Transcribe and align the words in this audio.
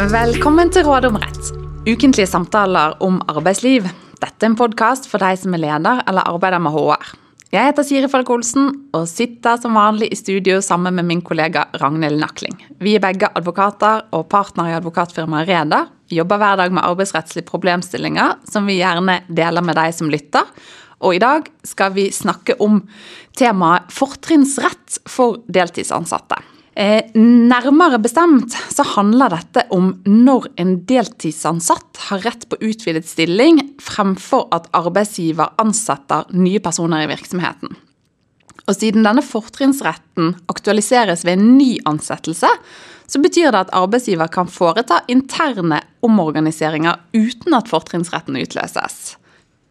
Velkommen 0.00 0.70
til 0.72 0.86
Råd 0.86 1.04
om 1.10 1.18
rett. 1.20 1.48
Ukentlige 1.84 2.24
samtaler 2.24 2.94
om 3.04 3.18
arbeidsliv. 3.28 3.84
Dette 4.16 4.46
er 4.46 4.48
en 4.48 4.54
podkast 4.56 5.04
for 5.10 5.20
deg 5.20 5.36
som 5.36 5.52
er 5.52 5.60
leder 5.60 6.00
eller 6.08 6.24
arbeider 6.24 6.62
med 6.64 6.72
HR. 6.72 7.10
Jeg 7.52 7.68
heter 7.68 7.84
Siri 7.84 8.08
Falk 8.08 8.30
Olsen 8.32 8.70
og 8.96 9.04
sitter 9.10 9.58
som 9.60 9.76
vanlig 9.76 10.08
i 10.08 10.16
studio 10.16 10.62
sammen 10.64 10.96
med 10.96 11.04
min 11.04 11.20
kollega 11.20 11.66
Ragnhild 11.82 12.16
Nakling. 12.16 12.56
Vi 12.80 12.94
er 12.96 13.04
begge 13.04 13.28
advokater 13.28 14.06
og 14.16 14.24
partner 14.32 14.70
i 14.70 14.76
advokatfirmaet 14.78 15.50
Reda. 15.50 15.82
Vi 16.08 16.16
jobber 16.16 16.40
hver 16.40 16.62
dag 16.62 16.72
med 16.72 16.86
arbeidsrettslige 16.86 17.50
problemstillinger 17.50 18.38
som 18.48 18.70
vi 18.70 18.78
gjerne 18.80 19.18
deler 19.28 19.66
med 19.66 19.76
deg 19.76 19.92
som 19.98 20.08
lytter. 20.08 20.48
Og 21.04 21.18
i 21.18 21.20
dag 21.20 21.44
skal 21.68 21.92
vi 21.92 22.08
snakke 22.08 22.56
om 22.64 22.80
temaet 23.36 23.92
fortrinnsrett 23.92 25.02
for 25.04 25.42
deltidsansatte. 25.52 26.40
Eh, 26.78 27.02
nærmere 27.18 27.98
bestemt 27.98 28.54
så 28.70 28.84
handler 28.94 29.32
dette 29.34 29.64
om 29.74 29.90
når 30.06 30.46
en 30.62 30.76
deltidsansatt 30.86 31.98
har 32.06 32.22
rett 32.22 32.46
på 32.48 32.60
utvidet 32.62 33.08
stilling, 33.10 33.58
fremfor 33.82 34.46
at 34.54 34.68
arbeidsgiver 34.76 35.50
ansetter 35.58 36.30
nye 36.30 36.62
personer 36.62 37.04
i 37.04 37.10
virksomheten. 37.10 37.74
Og 38.70 38.76
siden 38.78 39.02
denne 39.02 39.24
fortrinnsretten 39.26 40.36
aktualiseres 40.52 41.24
ved 41.26 41.40
en 41.40 41.56
ny 41.58 41.72
ansettelse, 41.90 42.50
så 43.10 43.18
betyr 43.18 43.50
det 43.50 43.64
at 43.64 43.72
arbeidsgiver 43.74 44.30
kan 44.30 44.46
foreta 44.46 45.00
interne 45.10 45.80
omorganiseringer 46.06 47.00
uten 47.16 47.56
at 47.58 47.70
fortrinnsretten 47.72 48.38
utløses. 48.38 49.16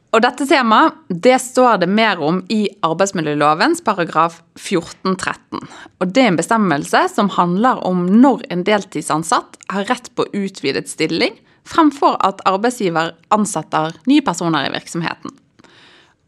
Og 0.09 0.23
dette 0.25 0.45
temaet 0.49 0.95
det 1.09 1.35
står 1.43 1.83
det 1.83 1.89
mer 1.91 2.21
om 2.25 2.39
i 2.49 2.63
arbeidsmiljølovens 2.85 3.83
paragraf 3.85 4.39
14-13. 4.57 5.61
Og 6.01 6.07
Det 6.09 6.23
er 6.23 6.31
en 6.31 6.39
bestemmelse 6.39 7.03
som 7.13 7.29
handler 7.35 7.83
om 7.85 8.07
når 8.09 8.47
en 8.49 8.65
deltidsansatt 8.65 9.59
har 9.69 9.85
rett 9.91 10.09
på 10.17 10.25
utvidet 10.33 10.89
stilling, 10.89 11.37
fremfor 11.69 12.17
at 12.25 12.41
arbeidsgiver 12.49 13.13
ansetter 13.29 13.93
nye 14.09 14.25
personer 14.25 14.65
i 14.65 14.73
virksomheten. 14.73 15.35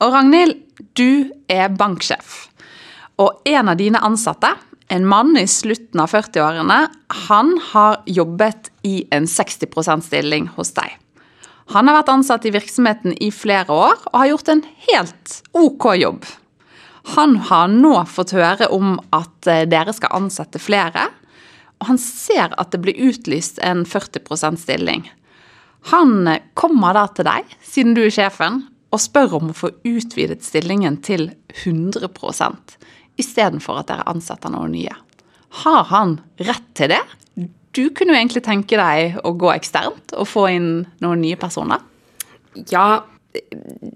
Og 0.02 0.14
Ragnhild, 0.14 0.59
du 0.94 1.32
er 1.50 1.74
banksjef. 1.74 2.52
Og 3.18 3.42
en 3.50 3.70
av 3.70 3.82
dine 3.82 4.02
ansatte, 4.02 4.54
en 4.94 5.08
mann 5.09 5.34
i 5.40 5.48
slutten 5.50 6.02
av 6.04 6.14
40-årene, 6.14 6.80
han 7.30 7.54
har 7.72 8.02
jobbet 8.06 8.70
i 8.86 9.08
en 9.09 9.26
60 9.30 9.74
%-stilling 9.74 10.52
hos 10.58 10.76
deg. 10.78 11.01
Han 11.72 11.88
har 11.88 12.02
vært 12.02 12.12
ansatt 12.12 12.46
i 12.48 12.52
virksomheten 12.52 13.14
i 13.24 13.30
flere 13.32 13.72
år 13.72 13.96
og 14.10 14.18
har 14.20 14.32
gjort 14.34 14.50
en 14.52 14.64
helt 14.90 15.36
ok 15.56 15.86
jobb. 16.02 16.26
Han 17.16 17.38
har 17.48 17.72
nå 17.72 17.94
fått 18.12 18.34
høre 18.36 18.68
om 18.76 18.98
at 19.16 19.48
eh, 19.50 19.64
dere 19.70 19.94
skal 19.96 20.14
ansette 20.20 20.60
flere, 20.62 21.08
og 21.82 21.88
han 21.90 22.00
ser 22.02 22.54
at 22.62 22.74
det 22.76 22.82
blir 22.84 23.00
utlyst 23.08 23.58
en 23.66 23.86
40% 23.90 24.60
stilling. 24.62 25.08
Han 25.94 26.28
eh, 26.28 26.44
kommer 26.54 26.98
da 26.98 27.08
til 27.10 27.26
deg, 27.30 27.56
siden 27.66 27.96
du 27.98 28.04
er 28.04 28.14
sjefen, 28.14 28.66
og 28.92 29.00
spør 29.00 29.38
om 29.40 29.54
å 29.54 29.58
få 29.58 29.72
utvidet 29.88 30.44
stillingen 30.44 31.00
til 31.02 31.30
100% 31.64 32.76
istedenfor 33.22 33.80
at 33.80 33.90
dere 33.90 34.10
ansetter 34.12 34.52
noen 34.52 34.76
nye. 34.76 34.94
Har 35.64 35.88
han 35.92 36.18
rett 36.44 36.68
til 36.78 36.92
det, 36.92 37.02
du 37.76 37.90
kunne 37.96 38.14
jo 38.14 38.20
egentlig 38.20 38.44
tenke 38.46 38.80
deg 38.80 39.22
å 39.24 39.34
gå 39.40 39.52
eksternt 39.54 40.16
og 40.18 40.28
få 40.30 40.48
inn 40.52 40.70
noen 41.04 41.24
nye 41.24 41.40
personer? 41.40 41.84
Ja, 42.72 43.04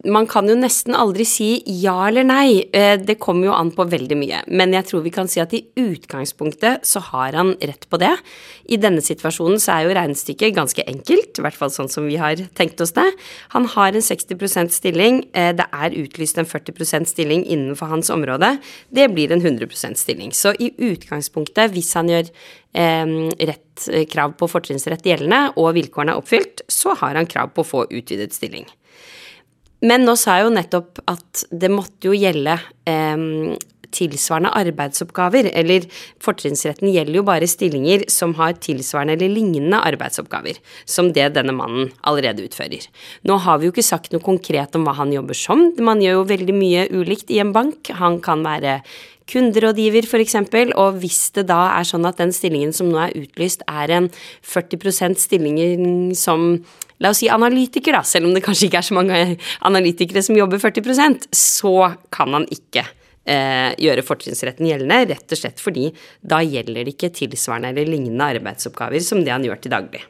man 0.06 0.28
kan 0.30 0.48
jo 0.48 0.56
nesten 0.58 0.96
aldri 0.96 1.26
si 1.28 1.50
ja 1.82 1.96
eller 2.08 2.26
nei. 2.28 2.66
Eh, 2.76 2.96
det 3.02 3.18
kommer 3.22 3.50
jo 3.50 3.56
an 3.56 3.72
på 3.76 3.86
veldig 3.92 4.18
mye. 4.20 4.42
Men 4.48 4.74
jeg 4.76 4.88
tror 4.90 5.04
vi 5.06 5.14
kan 5.14 5.30
si 5.32 5.42
at 5.44 5.54
i 5.56 5.64
utgangspunktet 5.80 6.86
så 6.88 7.02
har 7.12 7.38
han 7.38 7.54
rett 7.60 7.88
på 7.90 8.00
det. 8.02 8.14
I 8.72 8.80
denne 8.82 9.04
situasjonen 9.04 9.60
så 9.62 9.76
er 9.76 9.86
jo 9.86 9.96
regnestykket 9.98 10.56
ganske 10.56 10.86
enkelt, 10.88 11.40
i 11.40 11.46
hvert 11.46 11.58
fall 11.58 11.74
sånn 11.74 11.92
som 11.92 12.08
vi 12.08 12.20
har 12.22 12.40
tenkt 12.58 12.82
oss 12.84 12.96
det. 12.98 13.08
Han 13.56 13.68
har 13.76 13.96
en 13.96 14.06
60% 14.06 14.76
stilling. 14.76 15.24
Eh, 15.34 15.52
det 15.58 15.68
er 15.72 15.98
utlyst 16.04 16.40
en 16.42 16.50
40% 16.50 17.12
stilling 17.12 17.46
innenfor 17.46 17.92
hans 17.92 18.14
område. 18.14 18.56
Det 18.94 19.10
blir 19.14 19.34
en 19.36 19.44
100% 19.44 20.00
stilling. 20.00 20.36
Så 20.36 20.56
i 20.60 20.72
utgangspunktet, 20.78 21.74
hvis 21.76 21.96
han 21.98 22.14
gjør 22.14 22.32
Eh, 22.76 23.08
rett 23.48 23.86
krav 24.12 24.34
på 24.36 24.50
fortrinnsrett 24.52 25.06
gjeldende 25.08 25.54
og 25.56 25.70
vilkårene 25.78 26.12
er 26.12 26.20
oppfylt, 26.20 26.66
så 26.68 26.92
har 27.00 27.16
han 27.16 27.30
krav 27.32 27.54
på 27.56 27.64
å 27.64 27.70
få 27.70 27.84
utvidet 27.88 28.36
stilling. 28.36 28.66
Men 29.86 30.06
nå 30.08 30.18
sa 30.20 30.40
jeg 30.40 30.48
jo 30.48 30.58
nettopp 30.58 31.02
at 31.12 31.46
det 31.52 31.72
måtte 31.74 32.10
jo 32.10 32.18
gjelde 32.18 32.58
eh, 32.90 33.56
tilsvarende 33.96 34.52
arbeidsoppgaver, 34.58 35.50
eller 35.56 35.88
fortrinnsretten 36.24 36.92
gjelder 36.92 37.20
jo 37.20 37.26
bare 37.28 37.50
stillinger 37.50 38.06
som 38.12 38.36
har 38.40 38.58
tilsvarende 38.64 39.16
eller 39.18 39.34
lignende 39.34 39.82
arbeidsoppgaver 39.88 40.60
som 40.90 41.12
det 41.16 41.32
denne 41.38 41.56
mannen 41.56 41.92
allerede 42.08 42.46
utfører. 42.48 42.88
Nå 43.28 43.40
har 43.46 43.60
vi 43.60 43.70
jo 43.70 43.76
ikke 43.76 43.86
sagt 43.86 44.14
noe 44.16 44.26
konkret 44.26 44.76
om 44.78 44.88
hva 44.88 44.98
han 45.00 45.14
jobber 45.16 45.38
som, 45.38 45.68
man 45.80 46.04
gjør 46.04 46.22
jo 46.22 46.30
veldig 46.34 46.56
mye 46.56 46.88
ulikt 46.96 47.32
i 47.34 47.42
en 47.44 47.54
bank. 47.56 47.92
Han 48.00 48.20
kan 48.24 48.44
være 48.46 48.80
kunderådgiver 49.32 50.06
f.eks., 50.06 50.38
og 50.76 51.00
hvis 51.02 51.22
det 51.38 51.48
da 51.50 51.62
er 51.76 51.88
sånn 51.88 52.06
at 52.08 52.20
den 52.22 52.34
stillingen 52.36 52.74
som 52.76 52.92
nå 52.92 53.00
er 53.08 53.16
utlyst, 53.18 53.66
er 53.68 53.94
en 53.98 54.10
40% 54.46 55.22
stilling 55.22 55.62
som 56.18 56.64
La 57.04 57.10
oss 57.12 57.20
si 57.20 57.28
analytiker, 57.28 57.92
da, 57.92 58.06
selv 58.08 58.30
om 58.30 58.32
det 58.32 58.40
kanskje 58.46 58.70
ikke 58.70 58.80
er 58.80 58.88
så 58.88 58.96
mange 58.96 59.16
analytikere 59.68 60.22
som 60.24 60.38
jobber 60.38 60.62
40% 60.64 61.26
så 61.36 61.74
kan 62.16 62.32
han 62.38 62.46
ikke 62.48 62.86
eh, 62.86 63.74
gjøre 63.84 64.06
fortrinnsretten 64.08 64.70
gjeldende, 64.70 65.02
rett 65.12 65.36
og 65.36 65.42
slett 65.42 65.60
fordi 65.60 65.90
da 66.24 66.40
gjelder 66.40 66.86
det 66.86 66.96
ikke 66.96 67.12
tilsvarende 67.18 67.74
eller 67.74 67.92
lignende 67.92 68.30
arbeidsoppgaver 68.38 69.04
som 69.04 69.26
det 69.26 69.34
han 69.36 69.44
gjør 69.44 69.60
til 69.66 69.76
daglig. 69.76 70.06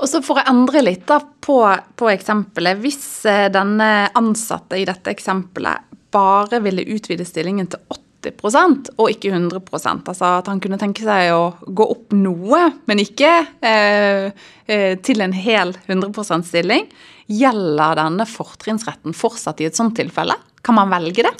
Og 0.00 0.08
så 0.08 0.22
For 0.24 0.40
å 0.40 0.46
endre 0.48 0.80
litt 0.84 1.06
da 1.08 1.18
på, 1.20 1.58
på 1.96 2.12
eksempelet. 2.12 2.78
Hvis 2.80 3.24
eh, 3.28 3.48
denne 3.52 4.10
ansatte 4.16 4.78
i 4.80 4.86
dette 4.88 5.12
eksempelet 5.12 5.89
bare 6.14 6.60
ville 6.64 6.86
utvide 6.94 7.26
stillingen 7.28 7.68
til 7.70 7.80
80% 8.20 8.90
og 8.98 9.12
ikke 9.12 9.32
100% 9.32 10.10
Altså 10.12 10.32
at 10.40 10.50
han 10.50 10.60
kunne 10.60 10.78
tenke 10.80 11.04
seg 11.06 11.30
å 11.32 11.54
gå 11.66 11.86
opp 11.94 12.12
noe, 12.16 12.66
men 12.90 13.02
ikke 13.02 13.30
eh, 13.64 14.30
eh 14.66 14.98
til 15.00 15.24
en 15.24 15.32
hel 15.32 15.74
100% 15.86 16.48
stilling. 16.50 16.88
Gjelder 17.30 17.96
denne 18.00 18.26
fortrinnsretten 18.26 19.14
fortsatt 19.16 19.62
i 19.62 19.70
et 19.70 19.78
sånt 19.78 19.96
tilfelle? 19.96 20.36
Kan 20.66 20.76
man 20.76 20.92
velge 20.92 21.24
det? 21.24 21.34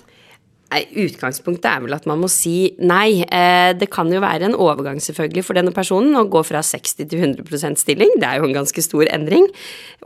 Nei, 0.70 0.84
Utgangspunktet 1.02 1.66
er 1.66 1.80
vel 1.82 1.96
at 1.96 2.04
man 2.06 2.20
må 2.22 2.28
si 2.30 2.70
nei. 2.78 3.24
Eh, 3.26 3.72
det 3.74 3.88
kan 3.90 4.10
jo 4.12 4.20
være 4.22 4.46
en 4.46 4.54
overgang 4.54 5.00
selvfølgelig 5.02 5.42
for 5.48 5.58
denne 5.58 5.74
personen 5.74 6.14
å 6.14 6.28
gå 6.30 6.44
fra 6.46 6.62
60 6.62 7.08
til 7.10 7.24
100% 7.24 7.82
stilling. 7.82 8.14
Det 8.22 8.28
er 8.28 8.38
jo 8.38 8.46
en 8.46 8.54
ganske 8.60 8.84
stor 8.86 9.10
endring. 9.10 9.48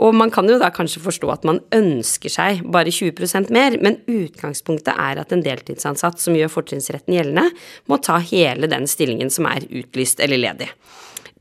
Og 0.00 0.16
man 0.16 0.32
kan 0.32 0.48
jo 0.48 0.56
da 0.62 0.72
kanskje 0.72 1.04
forstå 1.04 1.34
at 1.34 1.44
man 1.44 1.60
ønsker 1.76 2.32
seg 2.32 2.64
bare 2.72 2.94
20% 2.94 3.52
mer, 3.52 3.76
men 3.84 4.00
utgangspunktet 4.08 4.96
er 4.96 5.20
at 5.20 5.36
en 5.36 5.44
deltidsansatt 5.44 6.22
som 6.22 6.38
gjør 6.38 6.56
fortrinnsretten 6.56 7.12
gjeldende, 7.12 7.50
må 7.92 8.00
ta 8.00 8.16
hele 8.24 8.70
den 8.70 8.88
stillingen 8.88 9.28
som 9.34 9.50
er 9.50 9.68
utlyst 9.68 10.24
eller 10.24 10.40
ledig 10.40 10.72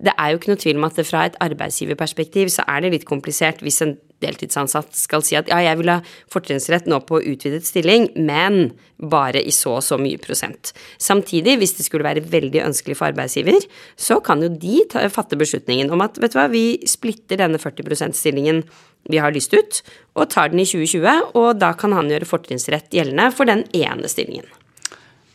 det 0.04 0.14
er 0.20 0.32
jo 0.32 0.40
ikke 0.40 0.52
noe 0.52 0.60
tvil 0.60 0.80
om 0.80 0.88
at 0.88 0.98
det 1.00 1.06
fra 1.08 1.28
et 1.28 1.38
arbeidsgiverperspektiv 1.44 2.52
så 2.52 2.66
er 2.68 2.84
det 2.84 2.92
litt 2.98 3.08
komplisert 3.08 3.64
hvis 3.64 3.82
en 3.86 3.96
deltidsansatt 4.24 4.96
skal 4.96 5.24
si 5.26 5.36
at 5.40 5.50
ja, 5.52 5.60
jeg 5.64 5.80
vil 5.80 5.92
ha 5.92 5.98
fortrinnsrett 6.32 6.88
nå 6.90 7.02
på 7.08 7.20
utvidet 7.20 7.66
stilling, 7.68 8.10
men 8.16 8.74
bare 9.04 9.42
i 9.44 9.52
så 9.52 9.78
og 9.80 9.84
så 9.84 9.98
mye 10.00 10.20
prosent. 10.22 10.72
Samtidig, 11.02 11.58
hvis 11.60 11.76
det 11.80 11.88
skulle 11.88 12.08
være 12.08 12.24
veldig 12.32 12.64
ønskelig 12.64 12.98
for 13.00 13.12
arbeidsgiver, 13.12 13.68
så 14.00 14.20
kan 14.24 14.44
jo 14.44 14.52
de 14.52 14.82
ta, 14.92 15.04
fatte 15.12 15.40
beslutningen 15.40 15.92
om 15.92 16.04
at 16.06 16.20
vet 16.24 16.36
du 16.36 16.40
hva, 16.40 16.48
vi 16.52 16.80
splitter 16.88 17.42
denne 17.44 17.60
40 17.60 17.88
%-stillingen 17.92 18.64
vi 19.12 19.20
har 19.20 19.36
lyst 19.36 19.52
ut, 19.52 19.82
og 20.16 20.30
tar 20.32 20.54
den 20.54 20.64
i 20.64 20.68
2020, 20.68 21.36
og 21.36 21.50
da 21.60 21.74
kan 21.76 21.96
han 21.96 22.12
gjøre 22.12 22.30
fortrinnsrett 22.30 22.94
gjeldende 22.96 23.32
for 23.36 23.50
den 23.50 23.66
ene 23.76 24.08
stillingen. 24.12 24.48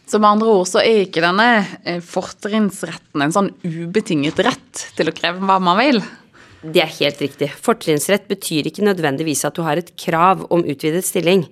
Så 0.09 0.17
med 0.17 0.31
andre 0.31 0.53
ord 0.57 0.69
så 0.71 0.81
er 0.81 1.03
ikke 1.05 1.21
denne 1.21 1.49
eh, 1.85 1.99
fortrinnsretten 2.05 3.25
en 3.25 3.35
sånn 3.35 3.51
ubetinget 3.61 4.41
rett 4.47 4.87
til 4.97 5.11
å 5.11 5.15
kreve 5.17 5.45
hva 5.45 5.59
man 5.61 5.77
vil? 5.81 6.01
Det 6.63 6.81
er 6.83 6.95
helt 6.97 7.21
riktig. 7.23 7.51
Fortrinnsrett 7.63 8.25
betyr 8.31 8.71
ikke 8.71 8.87
nødvendigvis 8.87 9.45
at 9.47 9.59
du 9.59 9.63
har 9.67 9.79
et 9.79 9.93
krav 10.01 10.47
om 10.49 10.65
utvidet 10.65 11.05
stilling. 11.07 11.45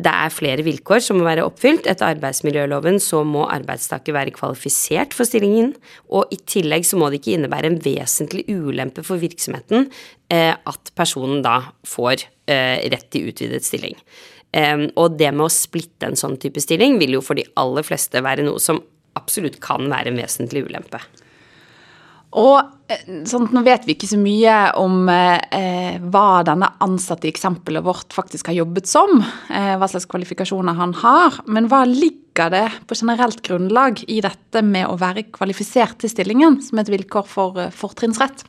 Det 0.00 0.12
er 0.14 0.32
flere 0.32 0.64
vilkår 0.64 1.02
som 1.04 1.18
må 1.18 1.26
være 1.26 1.44
oppfylt. 1.44 1.88
Etter 1.90 2.14
arbeidsmiljøloven 2.14 3.00
så 3.02 3.24
må 3.26 3.42
arbeidstaker 3.50 4.14
være 4.16 4.32
kvalifisert 4.38 5.12
for 5.16 5.28
stillingen, 5.28 5.74
og 6.08 6.30
i 6.32 6.38
tillegg 6.38 6.86
så 6.88 6.96
må 7.00 7.10
det 7.10 7.20
ikke 7.20 7.34
innebære 7.36 7.72
en 7.72 7.80
vesentlig 7.84 8.46
ulempe 8.48 9.04
for 9.04 9.20
virksomheten 9.20 9.90
eh, 10.32 10.54
at 10.54 10.94
personen 10.96 11.42
da 11.44 11.58
får 11.84 12.22
eh, 12.46 12.86
rett 12.94 13.10
til 13.12 13.28
utvidet 13.32 13.66
stilling. 13.66 13.98
Og 14.50 15.12
det 15.14 15.28
med 15.30 15.44
å 15.46 15.52
splitte 15.52 16.08
en 16.08 16.18
sånn 16.18 16.34
type 16.42 16.58
stilling 16.62 16.96
vil 16.98 17.14
jo 17.14 17.20
for 17.22 17.38
de 17.38 17.46
aller 17.60 17.86
fleste 17.86 18.18
være 18.24 18.42
noe 18.46 18.58
som 18.62 18.80
absolutt 19.18 19.60
kan 19.62 19.86
være 19.90 20.10
en 20.10 20.18
vesentlig 20.18 20.64
ulempe. 20.66 20.98
Og 22.38 22.60
eh, 22.92 23.06
sånn, 23.26 23.48
Nå 23.50 23.62
vet 23.66 23.86
vi 23.88 23.96
ikke 23.96 24.08
så 24.10 24.18
mye 24.20 24.56
om 24.78 25.08
eh, 25.10 25.98
hva 25.98 26.42
denne 26.46 26.68
ansatte 26.84 27.26
i 27.26 27.32
eksempelet 27.32 27.82
vårt 27.86 28.14
faktisk 28.14 28.52
har 28.52 28.60
jobbet 28.60 28.90
som. 28.90 29.18
Eh, 29.50 29.74
hva 29.80 29.88
slags 29.90 30.06
kvalifikasjoner 30.10 30.78
han 30.78 30.94
har. 31.02 31.40
Men 31.50 31.66
hva 31.70 31.82
ligger 31.88 32.52
det 32.54 32.66
på 32.86 32.98
generelt 33.00 33.42
grunnlag 33.46 34.04
i 34.06 34.20
dette 34.22 34.62
med 34.62 34.86
å 34.86 34.98
være 35.00 35.26
kvalifisert 35.34 35.98
til 36.02 36.12
stillingen 36.12 36.60
som 36.62 36.78
et 36.82 36.92
vilkår 36.92 37.26
for 37.26 37.58
eh, 37.58 37.74
fortrinnsrett? 37.74 38.46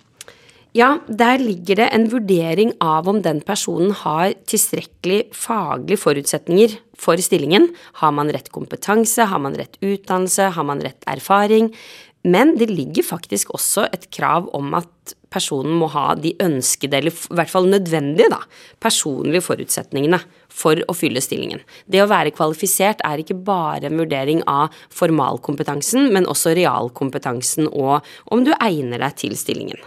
Ja, 0.71 1.01
der 1.12 1.41
ligger 1.41 1.75
det 1.81 1.89
en 1.91 2.06
vurdering 2.13 2.69
av 2.79 3.09
om 3.12 3.18
den 3.19 3.41
personen 3.44 3.89
har 3.91 4.31
tilstrekkelig 4.47 5.33
faglige 5.35 6.00
forutsetninger 6.00 6.77
for 6.95 7.19
stillingen. 7.19 7.73
Har 8.00 8.13
man 8.15 8.31
rett 8.31 8.47
kompetanse, 8.56 9.25
har 9.27 9.44
man 9.44 9.57
rett 9.59 9.75
utdannelse, 9.83 10.47
har 10.56 10.63
man 10.63 10.79
rett 10.79 11.03
erfaring? 11.12 11.73
Men 12.23 12.56
det 12.56 12.69
ligger 12.71 13.03
faktisk 13.03 13.51
også 13.51 13.89
et 13.91 14.07
krav 14.15 14.47
om 14.56 14.71
at 14.79 15.15
personen 15.33 15.75
må 15.75 15.91
ha 15.91 16.13
de 16.15 16.38
ønskede, 16.39 17.01
eller 17.01 17.12
i 17.12 17.35
hvert 17.35 17.51
fall 17.51 17.68
nødvendige, 17.68 18.31
da, 18.31 18.39
personlige 18.79 19.44
forutsetningene 19.44 20.23
for 20.47 20.79
å 20.88 20.95
fylle 20.95 21.19
stillingen. 21.19 21.59
Det 21.83 22.00
å 22.00 22.07
være 22.12 22.31
kvalifisert 22.31 23.03
er 23.03 23.19
ikke 23.19 23.41
bare 23.44 23.91
en 23.91 24.00
vurdering 24.00 24.45
av 24.47 24.71
formalkompetansen, 24.95 26.13
men 26.15 26.31
også 26.31 26.56
realkompetansen 26.56 27.68
og 27.73 28.06
om 28.31 28.45
du 28.47 28.56
egner 28.56 29.03
deg 29.03 29.25
til 29.25 29.35
stillingen. 29.35 29.81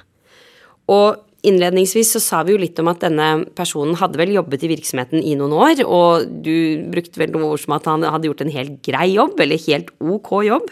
Og 0.92 1.22
Innledningsvis 1.44 2.14
så 2.14 2.20
sa 2.25 2.38
vi 2.46 2.54
jo 2.54 2.60
litt 2.60 2.78
om 2.81 2.88
at 2.88 3.02
denne 3.04 3.44
personen 3.56 3.98
hadde 4.00 4.16
vel 4.16 4.32
jobbet 4.32 4.62
i 4.64 4.70
virksomheten 4.70 5.20
i 5.20 5.34
noen 5.36 5.52
år, 5.52 5.82
og 5.84 6.31
du 6.44 6.81
brukte 6.92 7.20
vel 7.20 7.34
noen 7.34 7.50
ord 7.50 7.60
som 7.60 7.75
at 7.76 7.88
han 7.90 8.06
hadde 8.06 8.31
gjort 8.31 8.44
en 8.46 8.54
helt 8.54 8.78
grei 8.86 9.10
jobb, 9.12 9.36
eller 9.44 9.60
helt 9.66 9.90
ok 10.00 10.31
jobb. 10.48 10.70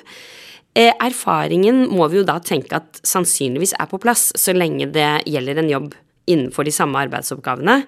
Eh, 0.72 0.94
erfaringen 1.04 1.84
må 1.92 2.08
vi 2.08 2.22
jo 2.22 2.24
da 2.24 2.38
tenke 2.40 2.78
at 2.78 3.02
sannsynligvis 3.04 3.74
er 3.76 3.90
på 3.90 4.00
plass, 4.00 4.30
så 4.40 4.54
lenge 4.56 4.88
det 4.94 5.10
gjelder 5.28 5.60
en 5.60 5.68
jobb 5.74 5.90
innenfor 6.32 6.64
de 6.64 6.72
samme 6.72 7.02
arbeidsoppgavene. 7.04 7.82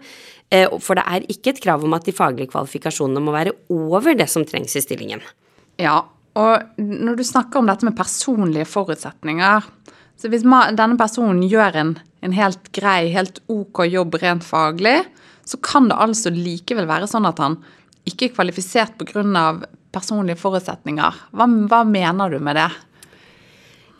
Eh, 0.52 0.68
for 0.84 1.00
det 1.00 1.06
er 1.08 1.24
ikke 1.32 1.54
et 1.54 1.62
krav 1.64 1.86
om 1.86 1.96
at 1.96 2.04
de 2.04 2.12
faglige 2.12 2.52
kvalifikasjonene 2.52 3.24
må 3.24 3.32
være 3.32 3.56
over 3.72 4.12
det 4.18 4.28
som 4.28 4.44
trengs 4.44 4.76
i 4.76 4.84
stillingen. 4.84 5.24
Ja, 5.80 6.02
og 6.36 6.76
når 6.76 7.16
du 7.16 7.24
snakker 7.24 7.62
om 7.62 7.70
dette 7.70 7.88
med 7.88 7.96
personlige 7.96 8.68
forutsetninger 8.68 9.72
så 10.16 10.30
Hvis 10.30 10.44
denne 10.46 10.96
personen 10.96 11.42
gjør 11.42 11.76
en, 11.76 11.94
en 12.24 12.32
helt 12.32 12.70
grei, 12.72 13.10
helt 13.12 13.42
ok 13.50 13.84
jobb 13.90 14.14
rent 14.22 14.46
faglig, 14.46 15.02
så 15.44 15.58
kan 15.60 15.90
det 15.90 15.98
altså 16.00 16.32
likevel 16.32 16.88
være 16.88 17.08
sånn 17.10 17.28
at 17.28 17.42
han 17.42 17.58
ikke 18.08 18.30
er 18.30 18.36
kvalifisert 18.36 18.96
pga 19.00 19.44
personlige 19.94 20.40
forutsetninger. 20.40 21.20
Hva, 21.36 21.46
hva 21.70 21.84
mener 21.86 22.32
du 22.32 22.40
med 22.42 22.58
det? 22.58 22.70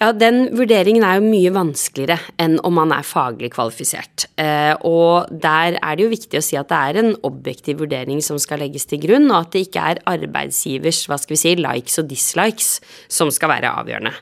Ja, 0.02 0.11
Den 0.12 0.49
vurderingen 0.58 1.05
er 1.06 1.20
jo 1.20 1.28
mye 1.28 1.52
vanskeligere 1.55 2.19
enn 2.43 2.56
om 2.67 2.75
man 2.76 2.90
er 2.93 3.06
faglig 3.06 3.52
kvalifisert. 3.55 4.26
Eh, 4.40 4.75
og 4.84 5.31
der 5.31 5.78
er 5.78 5.94
det 5.94 6.05
jo 6.05 6.10
viktig 6.10 6.40
å 6.40 6.44
si 6.44 6.58
at 6.58 6.69
det 6.72 6.81
er 6.81 6.99
en 7.00 7.12
objektiv 7.25 7.78
vurdering 7.84 8.19
som 8.25 8.40
skal 8.43 8.60
legges 8.64 8.88
til 8.90 9.00
grunn, 9.05 9.31
og 9.31 9.38
at 9.38 9.55
det 9.55 9.69
ikke 9.69 9.87
er 9.94 10.02
arbeidsgivers 10.17 11.05
hva 11.08 11.20
skal 11.20 11.37
vi 11.37 11.40
si, 11.44 11.55
likes 11.60 12.02
og 12.02 12.10
dislikes 12.10 12.75
som 13.06 13.31
skal 13.32 13.55
være 13.55 13.70
avgjørende. 13.84 14.12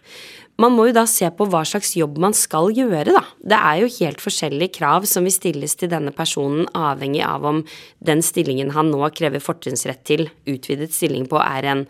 Man 0.62 0.76
må 0.76 0.86
jo 0.88 0.94
da 0.94 1.02
se 1.10 1.26
på 1.34 1.46
hva 1.50 1.64
slags 1.66 1.96
jobb 1.98 2.20
man 2.22 2.34
skal 2.36 2.70
gjøre, 2.76 3.10
da. 3.16 3.22
Det 3.52 3.58
er 3.58 3.82
jo 3.82 3.92
helt 3.98 4.22
forskjellige 4.22 4.76
krav 4.78 5.06
som 5.10 5.26
vil 5.26 5.34
stilles 5.34 5.74
til 5.78 5.90
denne 5.90 6.12
personen, 6.14 6.68
avhengig 6.76 7.24
av 7.26 7.46
om 7.48 7.62
den 8.04 8.22
stillingen 8.22 8.70
han 8.76 8.92
nå 8.92 9.02
krever 9.16 9.42
fortrinnsrett 9.42 10.04
til, 10.06 10.28
utvidet 10.46 10.92
stilling 10.94 11.26
på, 11.30 11.40
er 11.42 11.72
en 11.74 11.86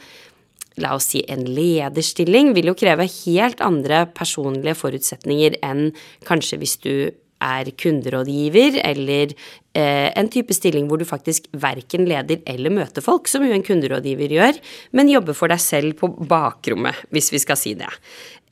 La 0.80 0.94
oss 0.96 1.10
si 1.12 1.20
en 1.28 1.42
lederstilling 1.44 2.54
vil 2.56 2.70
jo 2.70 2.76
kreve 2.80 3.04
helt 3.04 3.60
andre 3.60 4.06
personlige 4.16 4.78
forutsetninger 4.80 5.58
enn 5.60 5.90
kanskje 6.24 6.58
hvis 6.62 6.78
du 6.80 6.94
er 7.42 7.70
kunderådgiver, 7.78 8.78
eller 8.86 9.34
eh, 9.74 10.08
en 10.18 10.30
type 10.32 10.54
stilling 10.56 10.88
hvor 10.88 11.00
du 11.00 11.06
faktisk 11.08 11.48
verken 11.52 12.06
leder 12.08 12.42
eller 12.48 12.74
møter 12.74 13.04
folk, 13.04 13.28
som 13.30 13.44
jo 13.46 13.54
en 13.54 13.66
kunderådgiver 13.66 14.36
gjør, 14.38 14.62
men 14.96 15.12
jobber 15.12 15.36
for 15.36 15.52
deg 15.52 15.62
selv 15.62 15.98
på 16.00 16.12
bakrommet, 16.30 17.04
hvis 17.14 17.32
vi 17.34 17.42
skal 17.42 17.58
si 17.60 17.74
det. 17.78 17.90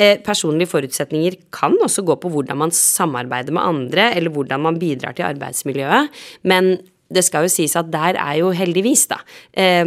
Eh, 0.01 0.17
personlige 0.25 0.73
forutsetninger 0.75 1.39
kan 1.55 1.77
også 1.81 2.05
gå 2.07 2.17
på 2.21 2.31
hvordan 2.33 2.63
man 2.67 2.75
samarbeider 2.75 3.55
med 3.57 3.67
andre, 3.67 4.13
eller 4.17 4.35
hvordan 4.35 4.67
man 4.69 4.81
bidrar 4.81 5.17
til 5.17 5.29
arbeidsmiljøet, 5.29 6.23
men 6.49 6.75
det 7.11 7.25
skal 7.27 7.47
jo 7.47 7.51
sies 7.51 7.75
at 7.79 7.91
der 7.91 8.19
er 8.21 8.39
jo 8.39 8.53
heldigvis, 8.55 9.09
da, 9.11 9.19
eh, 9.59 9.85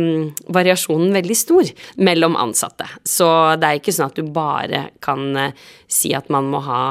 variasjonen 0.52 1.16
veldig 1.16 1.38
stor 1.40 1.72
mellom 2.04 2.36
ansatte. 2.36 2.88
Så 3.08 3.28
det 3.60 3.70
er 3.70 3.80
ikke 3.80 3.96
sånn 3.96 4.12
at 4.12 4.20
du 4.20 4.28
bare 4.28 4.90
kan 5.04 5.32
eh, 5.40 5.56
si 5.88 6.14
at 6.14 6.30
man 6.34 6.52
må 6.52 6.64
ha 6.68 6.84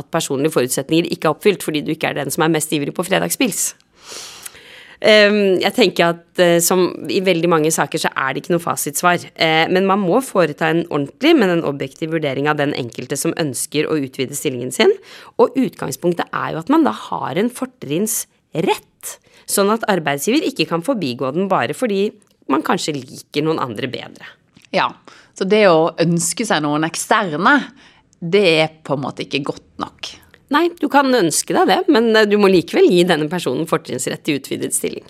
at 0.00 0.10
personlige 0.12 0.56
forutsetninger 0.56 1.12
ikke 1.12 1.28
er 1.28 1.36
oppfylt 1.36 1.64
fordi 1.66 1.84
du 1.84 1.94
ikke 1.94 2.10
er 2.10 2.20
den 2.22 2.32
som 2.32 2.46
er 2.46 2.52
mest 2.56 2.72
ivrig 2.76 2.96
på 2.96 3.06
fredagspils. 3.06 3.70
Ehm, 5.00 5.56
jeg 5.62 5.72
tenker 5.72 6.10
at 6.12 6.40
eh, 6.44 6.58
som 6.60 6.90
i 7.08 7.22
veldig 7.24 7.48
mange 7.48 7.70
saker 7.72 8.02
så 8.02 8.10
er 8.12 8.34
det 8.34 8.42
ikke 8.42 8.52
noe 8.52 8.64
fasitsvar. 8.64 9.22
Eh, 9.32 9.64
men 9.72 9.88
man 9.88 10.02
må 10.02 10.20
foreta 10.24 10.68
en 10.68 10.82
ordentlig, 10.90 11.32
men 11.38 11.54
en 11.54 11.64
objektiv 11.68 12.12
vurdering 12.12 12.50
av 12.50 12.58
den 12.60 12.74
enkelte 12.76 13.16
som 13.16 13.34
ønsker 13.40 13.88
å 13.88 13.96
utvide 13.96 14.36
stillingen 14.36 14.74
sin. 14.76 14.92
Og 15.40 15.56
utgangspunktet 15.60 16.28
er 16.28 16.52
jo 16.52 16.60
at 16.60 16.72
man 16.72 16.84
da 16.84 16.92
har 17.08 17.40
en 17.40 17.48
fortrinnsrett. 17.52 19.16
Sånn 19.50 19.72
at 19.72 19.86
arbeidsgiver 19.90 20.44
ikke 20.46 20.68
kan 20.68 20.84
forbigå 20.84 21.32
den 21.34 21.48
bare 21.50 21.74
fordi 21.74 22.10
man 22.52 22.64
kanskje 22.66 22.98
liker 22.98 23.46
noen 23.46 23.62
andre 23.62 23.88
bedre. 23.90 24.28
Ja, 24.74 24.90
så 25.34 25.46
det 25.48 25.64
å 25.70 25.94
ønske 26.02 26.44
seg 26.46 26.60
noen 26.62 26.84
eksterne, 26.86 27.56
det 28.20 28.44
er 28.60 28.74
på 28.84 28.96
en 28.96 29.04
måte 29.04 29.24
ikke 29.24 29.42
godt 29.50 29.66
nok. 29.82 30.12
Nei, 30.50 30.66
du 30.80 30.88
kan 30.92 31.12
ønske 31.14 31.54
deg 31.54 31.68
det, 31.70 31.80
men 31.92 32.10
eh, 32.14 32.28
du 32.28 32.36
må 32.40 32.50
likevel 32.50 32.88
gi 32.90 33.04
denne 33.08 33.30
personen 33.32 33.68
fortrinnsrett 33.70 34.24
til 34.26 34.40
utvidet 34.40 34.74
stilling. 34.76 35.06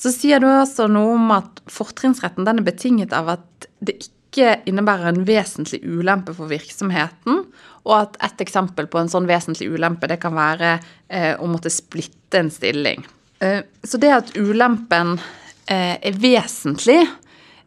Så 0.00 0.12
sier 0.14 0.40
du 0.40 0.48
også 0.48 0.86
noe 0.88 1.12
om 1.18 1.34
at 1.34 1.60
fortrinnsretten 1.70 2.46
den 2.48 2.62
er 2.62 2.66
betinget 2.66 3.12
av 3.12 3.28
at 3.34 3.68
det 3.84 3.98
ikke 4.00 4.62
innebærer 4.70 5.10
en 5.10 5.26
vesentlig 5.28 5.82
ulempe 5.84 6.32
for 6.36 6.48
virksomheten, 6.48 7.42
og 7.84 7.94
at 7.96 8.16
et 8.24 8.44
eksempel 8.46 8.88
på 8.88 9.00
en 9.00 9.10
sånn 9.12 9.28
vesentlig 9.28 9.68
ulempe 9.74 10.08
det 10.08 10.20
kan 10.22 10.36
være 10.36 10.78
eh, 11.08 11.34
å 11.36 11.48
måtte 11.50 11.72
splitte 11.72 12.40
en 12.40 12.52
stilling. 12.52 13.04
Eh, 13.44 13.60
så 13.84 14.00
det 14.00 14.12
at 14.14 14.32
ulempen 14.38 15.18
eh, 15.66 15.96
er 15.96 16.16
vesentlig, 16.20 17.02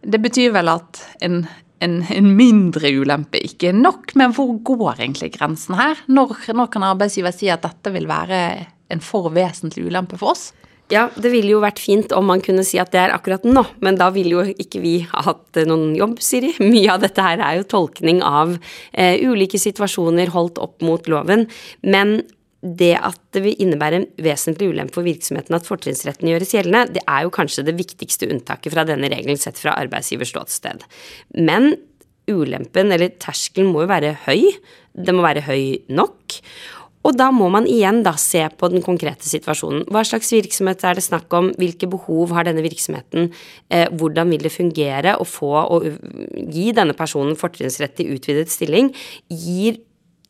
det 0.01 0.19
betyr 0.23 0.53
vel 0.57 0.73
at 0.73 1.03
en 1.23 1.43
en, 1.83 1.99
en, 2.13 2.29
mindre 2.37 2.91
ulempe 2.95 3.41
ikke 3.43 3.71
er 3.71 3.77
nok. 3.77 4.13
Men 4.19 4.35
hvor 4.35 4.53
går 4.65 4.99
egentlig 4.99 5.33
grensen 5.37 5.77
her? 5.79 5.99
Når, 6.07 6.35
når 6.53 6.69
kan 6.73 6.85
arbeidsgiver 6.87 7.35
si 7.35 7.49
at 7.53 7.65
dette 7.65 7.93
vil 7.95 8.09
være 8.09 8.43
en 8.93 9.01
for 9.03 9.31
vesentlig 9.33 9.87
ulempe 9.89 10.19
for 10.19 10.35
oss? 10.35 10.51
Ja, 10.91 11.07
det 11.15 11.31
ville 11.31 11.53
jo 11.53 11.61
vært 11.63 11.79
fint 11.81 12.11
om 12.13 12.27
man 12.27 12.41
kunne 12.43 12.65
si 12.67 12.77
at 12.81 12.91
det 12.93 12.99
er 13.01 13.13
akkurat 13.15 13.45
nå, 13.47 13.63
men 13.81 13.95
da 13.97 14.09
ville 14.13 14.35
jo 14.35 14.43
ikke 14.61 14.81
vi 14.83 14.97
ha 15.07 15.23
hatt 15.25 15.61
noen 15.69 15.93
jobb, 15.97 16.17
Siri. 16.21 16.51
Mye 16.73 16.91
av 16.91 17.01
dette 17.05 17.23
her 17.23 17.41
er 17.41 17.61
jo 17.61 17.69
tolkning 17.71 18.21
av 18.25 18.57
eh, 18.91 19.23
ulike 19.23 19.61
situasjoner 19.61 20.33
holdt 20.35 20.59
opp 20.61 20.83
mot 20.85 21.07
loven. 21.09 21.47
Men 21.81 22.19
det 22.63 22.93
at 22.95 23.19
det 23.35 23.41
vil 23.43 23.63
innebære 23.65 23.99
en 23.99 24.05
vesentlig 24.23 24.69
ulempe 24.71 24.95
for 24.95 25.05
virksomheten 25.05 25.57
at 25.57 25.67
fortrinnsretten 25.67 26.29
gjøres 26.31 26.53
gjeldende, 26.55 26.93
det 26.95 27.03
er 27.03 27.25
jo 27.25 27.33
kanskje 27.35 27.65
det 27.67 27.75
viktigste 27.75 28.29
unntaket 28.31 28.71
fra 28.71 28.85
denne 28.87 29.09
regelen 29.11 29.39
sett 29.39 29.59
fra 29.59 29.75
arbeidsgivers 29.81 30.31
ståsted. 30.31 30.85
Men 31.35 31.73
ulempen, 32.31 32.93
eller 32.95 33.11
terskelen, 33.19 33.73
må 33.73 33.83
jo 33.83 33.91
være 33.91 34.13
høy. 34.23 34.47
Det 34.95 35.15
må 35.15 35.25
være 35.25 35.43
høy 35.43 35.83
nok. 35.91 36.39
Og 37.03 37.17
da 37.19 37.27
må 37.35 37.49
man 37.51 37.65
igjen 37.67 37.99
da 38.05 38.13
se 38.19 38.45
på 38.55 38.69
den 38.71 38.83
konkrete 38.85 39.27
situasjonen. 39.27 39.83
Hva 39.91 40.05
slags 40.07 40.31
virksomhet 40.31 40.85
er 40.87 40.95
det 40.95 41.03
snakk 41.03 41.33
om? 41.35 41.49
Hvilke 41.59 41.89
behov 41.91 42.31
har 42.31 42.47
denne 42.47 42.63
virksomheten? 42.63 43.27
Eh, 43.67 43.89
hvordan 43.91 44.31
vil 44.31 44.45
det 44.45 44.53
fungere 44.55 45.17
å 45.19 45.27
få 45.27 45.51
og 45.65 45.89
gi 46.31 46.69
denne 46.75 46.95
personen 46.95 47.35
fortrinnsrett 47.39 47.97
til 47.99 48.15
utvidet 48.15 48.47
stilling? 48.53 48.93
Gir 49.27 49.81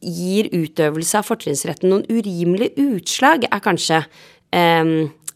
gir 0.03 0.51
utøvelse 0.53 1.19
av 1.19 1.27
fortrinnsretten 1.27 1.91
noen 1.91 2.07
urimelige 2.11 2.75
utslag, 2.95 3.47
er 3.49 3.63
kanskje 3.63 4.03
eh, 4.53 4.93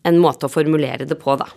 en 0.07 0.19
måte 0.23 0.47
å 0.47 0.51
formulere 0.51 1.07
det 1.07 1.17
på, 1.19 1.35
da. 1.39 1.49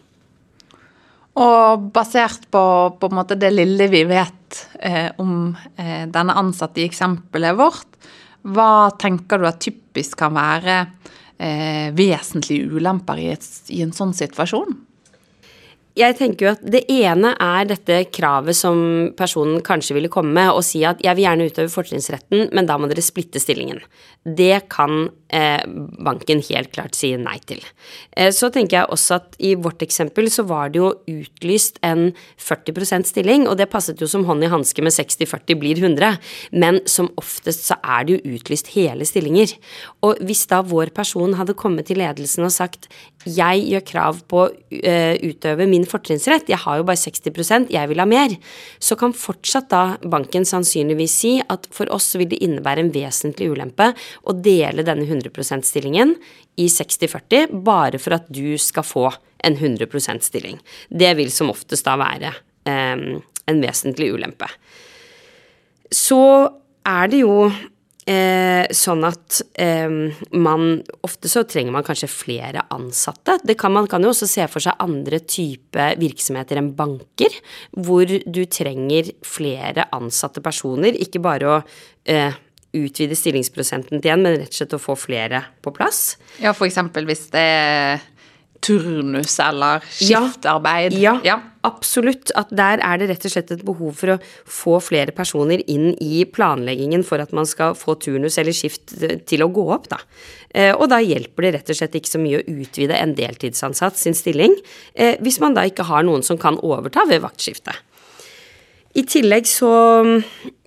Og 1.41 1.91
basert 1.95 2.49
på, 2.51 2.63
på 2.99 3.11
det 3.39 3.53
lille 3.55 3.87
vi 3.93 4.03
vet 4.09 4.65
eh, 4.81 5.11
om 5.23 5.55
eh, 5.79 6.07
denne 6.11 6.35
ansatte 6.37 6.83
i 6.83 6.89
eksempelet 6.89 7.57
vårt, 7.59 7.99
hva 8.51 8.91
tenker 8.99 9.39
du 9.39 9.47
at 9.47 9.61
typisk 9.63 10.19
kan 10.19 10.35
være 10.35 10.79
eh, 11.39 11.93
vesentlige 11.95 12.67
ulemper 12.73 13.21
i, 13.21 13.29
et, 13.37 13.47
i 13.71 13.83
en 13.85 13.95
sånn 13.95 14.15
situasjon? 14.17 14.75
Jeg 15.99 16.17
tenker 16.19 16.47
jo 16.47 16.53
at 16.53 16.63
det 16.63 16.85
ene 16.93 17.33
er 17.43 17.67
dette 17.67 17.97
kravet 18.15 18.57
som 18.57 19.11
personen 19.19 19.59
kanskje 19.67 19.97
ville 19.97 20.11
komme 20.13 20.33
med 20.37 20.53
og 20.53 20.63
si 20.67 20.85
at 20.87 21.03
jeg 21.03 21.19
vil 21.19 21.27
gjerne 21.27 21.49
utøve 21.51 21.73
fortrinnsretten, 21.73 22.49
men 22.55 22.69
da 22.69 22.77
må 22.79 22.91
dere 22.91 23.03
splitte 23.05 23.43
stillingen. 23.43 23.83
Det 24.21 24.69
kan 24.71 25.09
eh, 25.33 25.63
banken 25.67 26.43
helt 26.47 26.71
klart 26.75 26.95
si 26.99 27.11
nei 27.19 27.39
til. 27.49 27.63
Eh, 28.13 28.31
så 28.37 28.53
tenker 28.53 28.79
jeg 28.79 28.93
også 28.93 29.17
at 29.19 29.39
i 29.43 29.55
vårt 29.59 29.83
eksempel 29.83 30.31
så 30.31 30.45
var 30.49 30.71
det 30.71 30.83
jo 30.83 30.93
utlyst 31.11 31.81
en 31.87 32.11
40% 32.39 33.11
stilling, 33.11 33.49
og 33.49 33.59
det 33.59 33.71
passet 33.73 34.01
jo 34.01 34.09
som 34.11 34.27
hånd 34.29 34.45
i 34.47 34.53
hanske 34.53 34.85
med 34.85 34.95
60-40 34.95 35.59
blir 35.61 35.81
100, 35.81 36.21
men 36.53 36.83
som 36.91 37.11
oftest 37.21 37.67
så 37.71 37.81
er 37.81 38.07
det 38.07 38.19
jo 38.19 38.37
utlyst 38.37 38.75
hele 38.77 39.09
stillinger. 39.09 39.57
Og 40.07 40.21
hvis 40.23 40.47
da 40.51 40.63
vår 40.63 40.95
person 40.95 41.35
hadde 41.41 41.59
kommet 41.59 41.91
til 41.91 42.03
ledelsen 42.03 42.47
og 42.47 42.55
sagt 42.55 42.91
jeg 43.29 43.67
gjør 43.69 43.83
krav 43.85 44.21
på 44.31 44.45
å 44.47 44.51
eh, 44.81 45.19
utøve 45.21 45.67
min 45.69 45.80
min 45.81 45.89
fortrinnsrett, 45.89 46.49
jeg 46.51 46.61
har 46.61 46.81
jo 46.81 46.87
bare 46.87 47.01
60% 47.01 47.73
jeg 47.73 47.91
vil 47.91 48.03
ha 48.03 48.07
mer, 48.09 48.37
så 48.83 48.97
kan 49.01 49.17
fortsatt 49.17 49.71
da 49.73 49.83
banken 50.05 50.47
sannsynligvis 50.49 51.17
si 51.23 51.33
at 51.41 51.69
for 51.75 51.91
oss 51.95 52.13
vil 52.19 52.29
det 52.31 52.43
innebære 52.45 52.85
en 52.85 52.93
vesentlig 52.95 53.51
ulempe 53.55 53.91
å 54.29 54.37
dele 54.37 54.85
denne 54.87 55.07
100 55.09 55.33
%-stillingen 55.33 56.15
i 56.61 56.69
60-40 56.71 57.57
bare 57.67 58.01
for 58.03 58.19
at 58.19 58.29
du 58.29 58.59
skal 58.61 58.87
få 58.87 59.09
en 59.47 59.57
100 59.57 59.89
%-stilling. 59.89 60.61
Det 60.89 61.15
vil 61.19 61.33
som 61.33 61.53
oftest 61.53 61.89
da 61.89 61.97
være 62.01 62.35
eh, 62.69 63.05
en 63.51 63.63
vesentlig 63.65 64.13
ulempe. 64.15 64.49
Så 65.91 66.23
er 66.87 67.11
det 67.11 67.25
jo 67.25 67.49
Eh, 68.11 68.65
sånn 68.75 69.05
at 69.07 69.39
eh, 69.61 69.91
man 70.35 70.63
Ofte 71.07 71.29
så 71.31 71.45
trenger 71.47 71.75
man 71.75 71.85
kanskje 71.87 72.09
flere 72.11 72.65
ansatte. 72.73 73.37
Det 73.47 73.55
kan, 73.61 73.75
man 73.75 73.87
kan 73.91 74.03
jo 74.03 74.11
også 74.11 74.27
se 74.31 74.47
for 74.51 74.65
seg 74.65 74.81
andre 74.83 75.21
type 75.23 75.87
virksomheter 76.01 76.59
enn 76.59 76.73
banker, 76.79 77.37
hvor 77.77 78.09
du 78.09 78.41
trenger 78.51 79.13
flere 79.27 79.87
ansatte 79.95 80.43
personer, 80.43 80.97
ikke 80.97 81.23
bare 81.23 81.51
å 81.51 81.59
eh, 82.11 82.39
utvide 82.77 83.19
stillingsprosenten 83.19 84.03
til 84.03 84.15
en, 84.15 84.25
men 84.25 84.39
rett 84.41 84.55
og 84.55 84.59
slett 84.61 84.77
å 84.79 84.83
få 84.83 84.97
flere 84.99 85.45
på 85.63 85.75
plass. 85.77 86.17
Ja, 86.43 86.55
eksempel 86.67 87.07
hvis 87.09 87.29
det 87.35 87.45
er 87.45 88.09
turnus 88.65 89.39
eller 89.41 89.85
skiftarbeid. 89.89 90.95
Ja, 91.01 91.17
ja, 91.25 91.39
absolutt. 91.67 92.33
At 92.39 92.53
der 92.55 92.83
er 92.85 93.01
det 93.01 93.11
rett 93.11 93.27
og 93.27 93.35
slett 93.35 93.53
et 93.55 93.65
behov 93.67 93.97
for 93.99 94.15
å 94.15 94.19
få 94.45 94.79
flere 94.85 95.15
personer 95.17 95.63
inn 95.71 95.95
i 96.03 96.25
planleggingen 96.29 97.05
for 97.07 97.23
at 97.23 97.35
man 97.37 97.49
skal 97.49 97.77
få 97.79 97.97
turnus 98.01 98.39
eller 98.41 98.57
skift 98.57 98.97
til 99.31 99.45
å 99.45 99.51
gå 99.53 99.67
opp, 99.75 99.91
da. 99.93 100.01
Eh, 100.51 100.73
og 100.75 100.89
da 100.91 100.99
hjelper 101.03 101.47
det 101.47 101.55
rett 101.59 101.73
og 101.73 101.79
slett 101.79 102.01
ikke 102.01 102.11
så 102.11 102.23
mye 102.23 102.41
å 102.41 102.57
utvide 102.63 102.97
en 102.99 103.15
deltidsansatt 103.19 104.01
sin 104.01 104.17
stilling, 104.19 104.57
eh, 104.95 105.17
hvis 105.23 105.41
man 105.43 105.55
da 105.57 105.67
ikke 105.69 105.87
har 105.89 106.07
noen 106.07 106.27
som 106.27 106.41
kan 106.41 106.59
overta 106.59 107.07
ved 107.09 107.23
vaktskiftet. 107.25 107.87
I 108.99 109.05
tillegg 109.07 109.47
så 109.47 109.71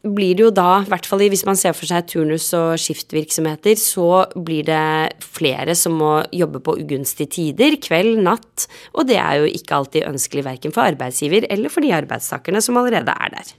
blir 0.04 0.36
det 0.36 0.44
jo 0.46 0.52
da, 0.56 0.82
i 0.84 0.92
hvert 0.92 1.08
fall 1.08 1.24
hvis 1.32 1.46
man 1.48 1.58
ser 1.60 1.76
for 1.76 1.88
seg 1.88 2.08
turnus- 2.12 2.52
og 2.56 2.76
skiftvirksomheter, 2.80 3.76
så 3.80 4.26
blir 4.36 4.68
det 4.68 5.24
flere 5.24 5.76
som 5.80 5.96
må 6.00 6.14
jobbe 6.36 6.60
på 6.64 6.76
ugunstige 6.82 7.32
tider, 7.38 7.78
kveld, 7.84 8.20
natt, 8.24 8.68
og 8.96 9.08
det 9.08 9.20
er 9.20 9.42
jo 9.42 9.52
ikke 9.52 9.78
alltid 9.80 10.08
ønskelig 10.08 10.46
verken 10.48 10.76
for 10.76 10.88
arbeidsgiver 10.88 11.48
eller 11.52 11.72
for 11.72 11.84
de 11.84 11.94
arbeidstakerne 11.96 12.64
som 12.64 12.80
allerede 12.80 13.16
er 13.16 13.36
der. 13.38 13.54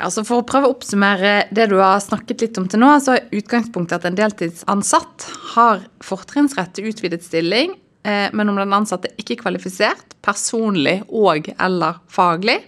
Ja, 0.00 0.08
så 0.08 0.24
For 0.24 0.40
å 0.40 0.46
prøve 0.48 0.68
å 0.68 0.72
oppsummere 0.72 1.46
det 1.52 1.68
du 1.70 1.76
har 1.80 2.00
snakket 2.00 2.44
litt 2.44 2.60
om 2.60 2.68
til 2.68 2.80
nå, 2.80 2.94
så 3.04 3.18
er 3.18 3.36
utgangspunktet 3.36 4.00
at 4.00 4.06
en 4.08 4.16
deltidsansatt 4.16 5.26
har 5.52 5.84
fortrinnsrett 6.04 6.72
til 6.76 6.88
utvidet 6.88 7.20
stilling, 7.24 7.76
eh, 8.08 8.32
men 8.32 8.48
om 8.48 8.56
den 8.60 8.72
ansatte 8.72 9.12
ikke 9.20 9.36
er 9.36 9.42
kvalifisert, 9.44 10.16
personlig 10.24 11.02
og 11.08 11.52
eller 11.58 12.00
faglig, 12.08 12.62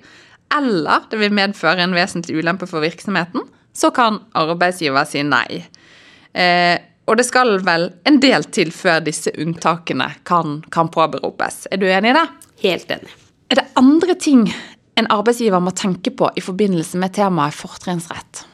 eller 0.57 1.07
det 1.11 1.21
vil 1.21 1.35
medføre 1.35 1.85
en 1.85 1.97
vesentlig 1.97 2.39
ulempe 2.41 2.69
for 2.71 2.85
virksomheten, 2.85 3.45
så 3.75 3.91
kan 3.95 4.21
arbeidsgiver 4.39 5.07
si 5.09 5.25
nei. 5.27 5.65
Eh, 6.35 6.77
og 7.05 7.19
det 7.21 7.27
skal 7.29 7.59
vel 7.67 7.91
en 8.09 8.21
del 8.23 8.47
til 8.55 8.71
før 8.73 9.03
disse 9.05 9.33
unntakene 9.41 10.09
kan, 10.29 10.63
kan 10.73 10.89
påberopes. 10.93 11.67
Er 11.71 11.83
du 11.83 11.89
enig 11.91 12.15
i 12.15 12.17
det? 12.17 12.25
Helt 12.65 12.95
enig. 12.97 13.13
Er 13.53 13.61
det 13.61 13.69
andre 13.77 14.17
ting 14.17 14.47
en 14.99 15.11
arbeidsgiver 15.13 15.61
må 15.61 15.75
tenke 15.77 16.15
på 16.15 16.31
i 16.39 16.45
forbindelse 16.45 17.01
med 17.03 17.17
temaet 17.19 17.57
fortrinnsrett? 17.59 18.47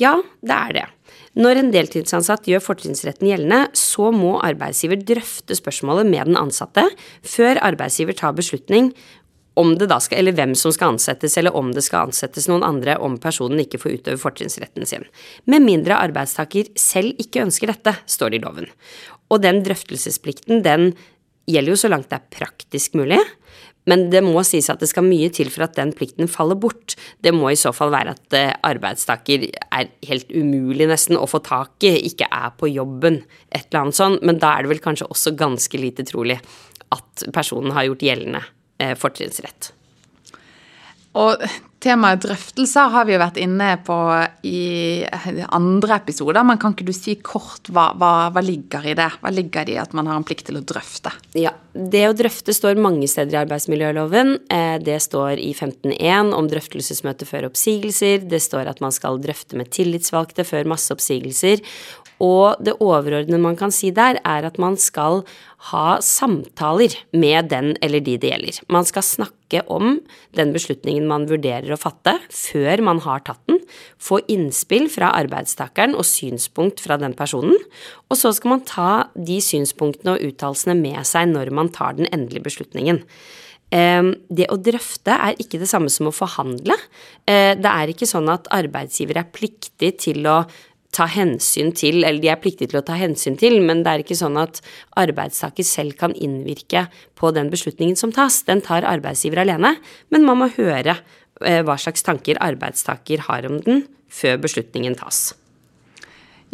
Ja, 0.00 0.16
det 0.44 0.56
er 0.56 0.76
det. 0.76 0.86
Når 1.36 1.58
en 1.60 1.68
deltidsansatt 1.72 2.46
gjør 2.48 2.62
fortrinnsretten 2.64 3.28
gjeldende, 3.28 3.66
så 3.76 4.08
må 4.14 4.38
arbeidsgiver 4.44 5.02
drøfte 5.04 5.56
spørsmålet 5.58 6.08
med 6.08 6.30
den 6.30 6.38
ansatte 6.40 6.86
før 7.20 7.60
arbeidsgiver 7.66 8.16
tar 8.16 8.36
beslutning 8.38 8.94
om 9.56 9.72
det 9.80 9.88
da 9.88 9.98
skal, 10.02 10.20
eller 10.20 10.36
hvem 10.36 10.52
som 10.58 10.72
skal 10.74 10.94
ansettes, 10.94 11.36
eller 11.40 11.56
om 11.56 11.72
det 11.72 11.84
skal 11.86 12.10
ansettes 12.10 12.48
noen 12.50 12.64
andre 12.66 12.98
om 13.02 13.16
personen 13.20 13.62
ikke 13.62 13.80
får 13.80 13.98
utøve 13.98 14.20
fortrinnsretten 14.20 14.88
sin. 14.88 15.06
Med 15.48 15.64
mindre 15.64 15.96
arbeidstaker 15.96 16.68
selv 16.80 17.16
ikke 17.22 17.46
ønsker 17.46 17.72
dette, 17.72 17.96
står 18.04 18.34
det 18.34 18.40
i 18.40 18.44
loven. 18.44 18.68
Og 19.32 19.40
den 19.42 19.62
drøftelsesplikten, 19.66 20.60
den 20.66 20.90
gjelder 21.48 21.72
jo 21.72 21.80
så 21.80 21.90
langt 21.90 22.10
det 22.10 22.20
er 22.20 22.36
praktisk 22.36 22.98
mulig. 22.98 23.22
Men 23.86 24.08
det 24.10 24.20
må 24.26 24.42
sies 24.42 24.66
at 24.72 24.80
det 24.82 24.88
skal 24.90 25.06
mye 25.06 25.30
til 25.32 25.48
for 25.54 25.64
at 25.68 25.76
den 25.78 25.92
plikten 25.94 26.28
faller 26.30 26.58
bort. 26.58 26.96
Det 27.22 27.30
må 27.34 27.52
i 27.52 27.58
så 27.58 27.70
fall 27.74 27.92
være 27.94 28.16
at 28.16 28.36
eh, 28.36 28.50
arbeidstaker 28.66 29.46
er 29.46 29.92
helt 30.08 30.32
umulig 30.34 30.88
nesten 30.90 31.18
å 31.18 31.28
få 31.30 31.38
tak 31.46 31.86
i, 31.86 31.94
ikke 32.10 32.26
er 32.26 32.50
på 32.58 32.72
jobben, 32.72 33.22
et 33.48 33.68
eller 33.68 33.84
annet 33.84 34.00
sånt. 34.00 34.26
Men 34.26 34.42
da 34.42 34.56
er 34.56 34.66
det 34.66 34.74
vel 34.74 34.82
kanskje 34.84 35.08
også 35.08 35.36
ganske 35.38 35.80
lite 35.80 36.04
trolig 36.10 36.40
at 36.92 37.26
personen 37.34 37.72
har 37.78 37.86
gjort 37.86 38.04
gjeldende 38.04 38.42
fortrinnsrett. 39.00 39.72
Og 41.16 41.40
temaet 41.80 42.24
drøftelser 42.24 42.90
har 42.92 43.06
vi 43.08 43.14
jo 43.14 43.20
vært 43.20 43.38
inne 43.40 43.68
på 43.84 43.96
i 44.48 45.04
andre 45.54 45.98
episoder, 46.00 46.44
men 46.44 46.58
kan 46.60 46.74
ikke 46.74 46.88
du 46.88 46.92
si 46.96 47.16
kort 47.24 47.70
hva, 47.72 47.88
hva, 47.96 48.10
hva 48.34 48.42
ligger 48.44 48.84
i 48.90 48.96
det? 48.98 49.08
Hva 49.22 49.32
ligger 49.32 49.68
det 49.68 49.76
i 49.76 49.80
at 49.80 49.94
man 49.96 50.10
har 50.10 50.18
en 50.18 50.26
plikt 50.26 50.48
til 50.50 50.60
å 50.60 50.64
drøfte? 50.66 51.12
Ja, 51.38 51.54
Det 51.72 52.04
å 52.08 52.16
drøfte 52.16 52.54
står 52.56 52.80
mange 52.80 53.08
steder 53.08 53.36
i 53.36 53.40
arbeidsmiljøloven. 53.44 54.34
Eh, 54.52 54.76
det 54.84 54.98
står 55.04 55.40
i 55.40 55.52
15.1 55.54 56.34
om 56.36 56.50
drøftelsesmøte 56.52 57.28
før 57.28 57.50
oppsigelser. 57.50 58.26
Det 58.28 58.42
står 58.44 58.72
at 58.72 58.82
man 58.84 58.94
skal 58.94 59.20
drøfte 59.22 59.60
med 59.60 59.72
tillitsvalgte 59.76 60.44
før 60.48 60.68
masseoppsigelser. 60.74 61.64
Og 62.22 62.62
det 62.64 62.76
overordnede 62.80 63.40
man 63.42 63.58
kan 63.58 63.72
si 63.74 63.90
der, 63.94 64.20
er 64.24 64.46
at 64.48 64.56
man 64.62 64.78
skal 64.80 65.22
ha 65.70 65.98
samtaler 66.04 66.94
med 67.12 67.50
den 67.50 67.74
eller 67.84 68.00
de 68.00 68.16
det 68.20 68.30
gjelder. 68.30 68.60
Man 68.72 68.88
skal 68.88 69.04
snakke 69.04 69.62
om 69.72 69.98
den 70.36 70.52
beslutningen 70.54 71.08
man 71.08 71.26
vurderer 71.28 71.74
å 71.74 71.80
fatte, 71.80 72.16
før 72.32 72.82
man 72.88 73.02
har 73.04 73.24
tatt 73.26 73.42
den. 73.50 73.60
Få 74.00 74.22
innspill 74.32 74.88
fra 74.92 75.12
arbeidstakeren 75.18 75.96
og 75.96 76.08
synspunkt 76.08 76.80
fra 76.84 76.98
den 77.00 77.16
personen. 77.18 77.58
Og 78.08 78.20
så 78.20 78.32
skal 78.36 78.56
man 78.56 78.66
ta 78.68 78.90
de 79.14 79.40
synspunktene 79.44 80.16
og 80.16 80.30
uttalelsene 80.30 80.76
med 80.78 81.02
seg 81.08 81.28
når 81.34 81.52
man 81.54 81.72
tar 81.74 81.98
den 81.98 82.08
endelige 82.12 82.48
beslutningen. 82.48 83.02
Ehm, 83.74 84.12
det 84.30 84.46
å 84.52 84.60
drøfte 84.62 85.14
er 85.14 85.38
ikke 85.42 85.58
det 85.58 85.68
samme 85.70 85.90
som 85.90 86.08
å 86.08 86.14
forhandle. 86.14 86.76
Eh, 87.26 87.54
det 87.58 87.72
er 87.72 87.90
ikke 87.90 88.06
sånn 88.06 88.30
at 88.30 88.46
arbeidsgiver 88.54 89.18
er 89.18 89.32
pliktig 89.34 89.96
til 90.04 90.26
å 90.30 90.44
ta 90.96 91.06
hensyn 91.10 91.72
til, 91.76 92.00
eller 92.02 92.22
de 92.22 92.30
er 92.32 92.40
pliktige 92.40 92.72
til 92.72 92.80
å 92.80 92.86
ta 92.86 92.96
hensyn 92.96 93.36
til, 93.40 93.58
men 93.64 93.82
det 93.84 93.92
er 93.92 94.04
ikke 94.04 94.16
sånn 94.18 94.38
at 94.40 94.62
arbeidstaker 94.98 95.66
selv 95.66 95.98
kan 96.00 96.14
innvirke 96.16 96.86
på 97.18 97.32
den 97.36 97.50
beslutningen 97.52 97.98
som 98.00 98.14
tas. 98.16 98.40
Den 98.48 98.64
tar 98.64 98.86
arbeidsgiver 98.88 99.44
alene, 99.44 99.76
men 100.14 100.24
man 100.26 100.40
må 100.40 100.50
høre 100.56 100.96
eh, 100.96 101.60
hva 101.66 101.76
slags 101.80 102.06
tanker 102.06 102.40
arbeidstaker 102.44 103.26
har 103.28 103.48
om 103.50 103.60
den 103.66 103.84
før 104.08 104.40
beslutningen 104.46 104.96
tas. 104.98 105.34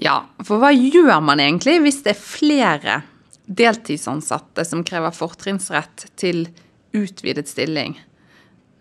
Ja, 0.01 0.25
for 0.43 0.59
hva 0.63 0.73
gjør 0.73 1.21
man 1.23 1.43
egentlig 1.43 1.79
hvis 1.85 2.03
det 2.05 2.15
er 2.15 2.23
flere 2.23 3.01
deltidsansatte 3.47 4.65
som 4.67 4.85
krever 4.87 5.15
fortrinnsrett 5.15 6.09
til 6.19 6.47
utvidet 6.97 7.51
stilling? 7.51 7.99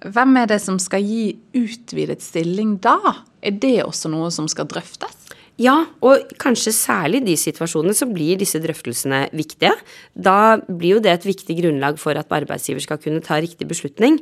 Hvem 0.01 0.37
er 0.41 0.47
det 0.49 0.61
som 0.63 0.79
skal 0.81 1.03
gi 1.05 1.35
utvidet 1.53 2.23
stilling 2.25 2.79
da? 2.81 2.97
Er 3.41 3.53
det 3.61 3.81
også 3.83 4.09
noe 4.09 4.31
som 4.33 4.47
skal 4.49 4.69
drøftes? 4.71 5.20
Ja, 5.59 5.75
og 6.01 6.31
kanskje 6.41 6.71
særlig 6.73 7.21
i 7.21 7.25
de 7.31 7.35
situasjonene 7.37 7.93
så 7.97 8.07
blir 8.09 8.39
disse 8.39 8.61
drøftelsene 8.63 9.25
viktige. 9.35 9.73
Da 10.15 10.57
blir 10.65 10.95
jo 10.95 11.01
det 11.03 11.11
et 11.11 11.27
viktig 11.27 11.57
grunnlag 11.59 11.99
for 12.01 12.17
at 12.17 12.31
arbeidsgiver 12.33 12.81
skal 12.81 13.01
kunne 13.03 13.21
ta 13.25 13.37
riktig 13.43 13.67
beslutning. 13.69 14.21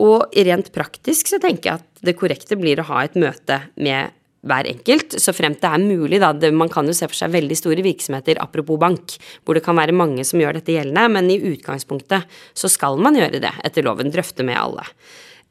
Og 0.00 0.30
rent 0.48 0.70
praktisk 0.72 1.28
så 1.28 1.40
tenker 1.42 1.72
jeg 1.72 1.82
at 1.82 2.06
det 2.06 2.16
korrekte 2.16 2.56
blir 2.56 2.80
å 2.80 2.88
ha 2.92 3.02
et 3.04 3.18
møte 3.18 3.60
med 3.76 4.14
hver 4.48 4.68
enkelt, 4.70 5.16
så 5.18 5.34
fremt 5.34 5.60
det 5.62 5.70
er 5.70 5.82
mulig, 5.82 6.20
da. 6.22 6.32
Man 6.54 6.70
kan 6.72 6.86
jo 6.86 6.94
se 6.96 7.08
for 7.10 7.18
seg 7.18 7.32
veldig 7.34 7.56
store 7.58 7.84
virksomheter, 7.84 8.38
apropos 8.42 8.78
bank, 8.80 9.16
hvor 9.42 9.58
det 9.58 9.64
kan 9.66 9.76
være 9.78 9.96
mange 9.96 10.24
som 10.24 10.40
gjør 10.40 10.60
dette 10.60 10.76
gjeldende, 10.76 11.08
men 11.16 11.30
i 11.34 11.40
utgangspunktet 11.50 12.38
så 12.56 12.70
skal 12.70 13.00
man 13.02 13.18
gjøre 13.18 13.42
det 13.42 13.52
etter 13.66 13.86
loven, 13.86 14.12
drøfte 14.14 14.46
med 14.46 14.60
alle. 14.60 14.86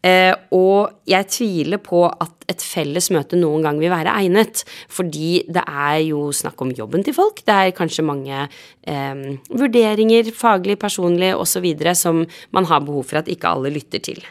Eh, 0.06 0.34
og 0.54 0.94
jeg 1.10 1.25
tviler 1.34 1.82
på 1.82 2.04
at 2.06 2.34
et 2.48 2.63
felles 2.63 3.10
møte 3.12 3.36
noen 3.39 3.66
gang 3.66 3.80
vil 3.82 3.92
være 3.92 4.13
egnet, 4.22 4.62
fordi 4.94 5.42
det 5.51 5.63
er 5.68 5.98
jo 6.06 6.30
snakk 6.36 6.62
om 6.63 6.72
jobben 6.75 7.04
til 7.04 7.16
folk. 7.18 7.42
Det 7.48 7.56
er 7.56 7.75
kanskje 7.75 8.06
mange 8.08 8.46
eh, 8.46 9.24
vurderinger, 9.50 10.32
faglig, 10.38 10.77
personlig 10.80 11.34
osv., 11.36 11.66
som 11.98 12.24
man 12.56 12.70
har 12.70 12.86
behov 12.86 13.10
for 13.10 13.22
at 13.22 13.32
ikke 13.32 13.51
alle 13.51 13.74
lytter 13.74 14.04
til. 14.04 14.22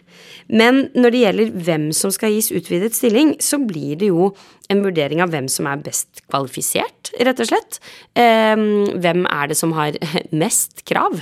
Men 0.48 0.86
når 0.94 1.12
det 1.12 1.24
gjelder 1.24 1.56
hvem 1.66 1.88
som 1.96 2.12
skal 2.14 2.32
gis 2.32 2.52
utvidet 2.54 2.94
stilling, 2.96 3.34
så 3.42 3.58
blir 3.60 3.98
det 4.00 4.12
jo 4.12 4.30
en 4.72 4.80
vurdering 4.82 5.20
av 5.22 5.30
hvem 5.34 5.48
som 5.50 5.66
er 5.70 5.82
best 5.82 6.22
kvalifisert, 6.30 7.12
rett 7.26 7.42
og 7.42 7.50
slett. 7.50 7.80
Eh, 8.18 8.54
hvem 9.02 9.26
er 9.28 9.50
det 9.50 9.58
som 9.58 9.74
har 9.76 9.98
mest 10.44 10.86
krav 10.88 11.20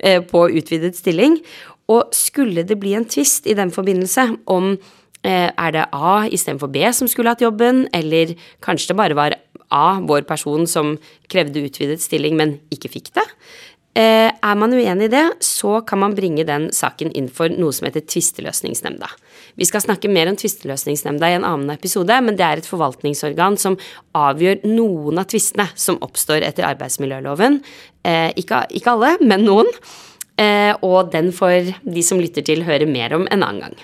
eh, 0.00 0.18
på 0.24 0.48
utvidet 0.50 0.96
stilling? 0.98 1.38
Og 1.92 2.14
skulle 2.16 2.64
det 2.66 2.78
bli 2.80 2.94
en 2.96 3.08
tvist 3.08 3.48
i 3.50 3.56
den 3.56 3.72
forbindelse 3.74 4.28
om 4.50 4.72
eh, 5.24 5.50
er 5.50 5.74
det 5.74 5.88
A 5.92 6.24
istedenfor 6.24 6.72
B 6.72 6.84
som 6.96 7.10
skulle 7.10 7.34
hatt 7.34 7.44
jobben, 7.44 7.86
eller 7.92 8.36
kanskje 8.64 8.92
det 8.92 9.00
bare 9.00 9.18
var 9.18 9.36
A, 9.74 10.00
vår 10.04 10.22
person, 10.28 10.68
som 10.70 10.94
krevde 11.32 11.64
utvidet 11.66 12.02
stilling, 12.02 12.36
men 12.38 12.58
ikke 12.72 12.92
fikk 12.92 13.14
det, 13.16 13.24
Eh, 13.94 14.26
er 14.26 14.56
man 14.58 14.72
uenig 14.74 15.06
i 15.06 15.10
det, 15.12 15.22
så 15.46 15.76
kan 15.86 16.00
man 16.02 16.16
bringe 16.18 16.42
den 16.46 16.66
saken 16.74 17.12
inn 17.14 17.28
for 17.30 17.52
noe 17.54 17.70
som 17.70 17.86
heter 17.86 18.02
Tvisteløsningsnemnda. 18.02 19.06
Vi 19.54 19.68
skal 19.68 19.84
snakke 19.84 20.10
mer 20.10 20.26
om 20.26 20.38
Tvisteløsningsnemnda 20.38 21.30
i 21.30 21.36
en 21.36 21.46
annen 21.46 21.70
episode, 21.70 22.16
men 22.26 22.34
det 22.34 22.42
er 22.42 22.58
et 22.58 22.66
forvaltningsorgan 22.66 23.54
som 23.60 23.78
avgjør 24.18 24.66
noen 24.66 25.22
av 25.22 25.28
tvistene 25.30 25.68
som 25.78 26.00
oppstår 26.02 26.42
etter 26.42 26.66
arbeidsmiljøloven. 26.72 27.60
Eh, 28.02 28.32
ikke, 28.42 28.64
ikke, 28.74 28.96
alle, 28.96 29.14
men 29.22 29.46
noen. 29.46 29.70
Eh, 30.40 30.72
og 30.82 31.12
den 31.12 31.30
får 31.34 31.74
de 31.82 32.02
som 32.02 32.20
lytter 32.22 32.44
til, 32.46 32.64
høre 32.66 32.88
mer 32.90 33.14
om 33.14 33.28
en 33.30 33.44
annen 33.46 33.62
gang. 33.68 33.76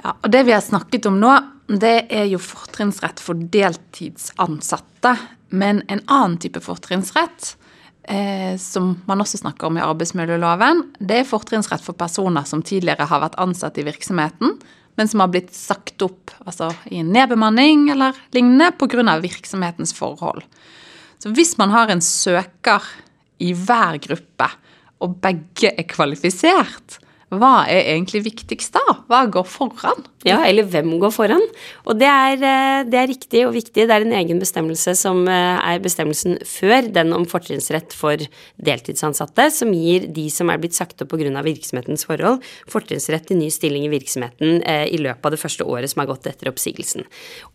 Ja, 0.00 0.14
og 0.16 0.30
Det 0.32 0.44
vi 0.48 0.52
har 0.52 0.64
snakket 0.64 1.06
om 1.08 1.20
nå, 1.20 1.32
det 1.68 2.10
er 2.10 2.26
jo 2.28 2.40
fortrinnsrett 2.42 3.20
for 3.22 3.34
deltidsansatte. 3.34 5.16
Men 5.50 5.82
en 5.88 6.02
annen 6.06 6.38
type 6.38 6.60
fortrinnsrett 6.62 7.54
eh, 8.04 8.56
som 8.60 8.92
man 9.06 9.22
også 9.22 9.40
snakker 9.42 9.66
om 9.68 9.78
i 9.78 9.84
arbeidsmiljøloven, 9.84 10.84
det 11.00 11.20
er 11.20 11.28
fortrinnsrett 11.28 11.82
for 11.84 11.98
personer 11.98 12.46
som 12.46 12.62
tidligere 12.62 13.08
har 13.10 13.24
vært 13.24 13.38
ansatt 13.42 13.80
i 13.80 13.86
virksomheten, 13.86 14.56
men 14.98 15.10
som 15.10 15.22
har 15.22 15.30
blitt 15.32 15.52
sagt 15.56 16.02
opp 16.04 16.32
altså 16.44 16.70
i 16.90 17.00
en 17.00 17.12
nedbemanning 17.14 17.88
eller 17.94 18.16
lignende 18.34 18.70
pga. 18.78 19.18
virksomhetens 19.22 19.94
forhold. 19.96 20.44
Så 21.20 21.32
hvis 21.34 21.56
man 21.58 21.70
har 21.70 21.90
en 21.90 22.00
søker 22.00 22.84
i 23.40 23.52
hver 23.56 23.98
gruppe, 24.00 24.48
og 25.00 25.20
begge 25.24 25.72
er 25.72 25.86
kvalifisert, 25.88 26.98
hva 27.30 27.62
er 27.70 27.92
egentlig 27.92 28.24
viktigst 28.26 28.74
da? 28.74 28.96
Hva 29.10 29.22
går 29.30 29.46
foran? 29.46 30.02
Ja, 30.20 30.42
eller 30.44 30.66
hvem 30.68 30.98
går 31.00 31.12
foran? 31.14 31.42
Og 31.88 31.96
det 31.96 32.08
er, 32.08 32.34
eh, 32.44 32.84
det 32.84 32.98
er, 33.00 33.08
riktig 33.08 33.40
og 33.46 33.54
viktig. 33.54 33.86
Det 33.88 33.94
er 33.94 34.04
en 34.04 34.12
egen 34.12 34.38
bestemmelse 34.38 34.92
som 34.94 35.22
eh, 35.26 35.56
er 35.64 35.80
bestemmelsen 35.80 36.36
før 36.44 36.90
den 36.92 37.14
om 37.16 37.24
fortrinnsrett 37.24 37.96
for 37.96 38.20
deltidsansatte, 38.60 39.48
som 39.50 39.72
gir 39.72 40.10
de 40.12 40.26
som 40.28 40.52
er 40.52 40.60
blitt 40.60 40.76
sagt 40.76 41.00
opp 41.00 41.14
pga. 41.14 41.40
virksomhetens 41.40 42.04
forhold, 42.04 42.44
fortrinnsrett 42.68 43.30
til 43.30 43.40
ny 43.40 43.48
stilling 43.48 43.88
i 43.88 43.92
virksomheten 43.94 44.60
eh, 44.60 44.92
i 44.92 45.00
løpet 45.00 45.24
av 45.24 45.32
det 45.32 45.40
første 45.40 45.64
året 45.64 45.88
som 45.88 46.04
har 46.04 46.12
gått 46.12 46.28
etter 46.28 46.52
oppsigelsen. 46.52 47.08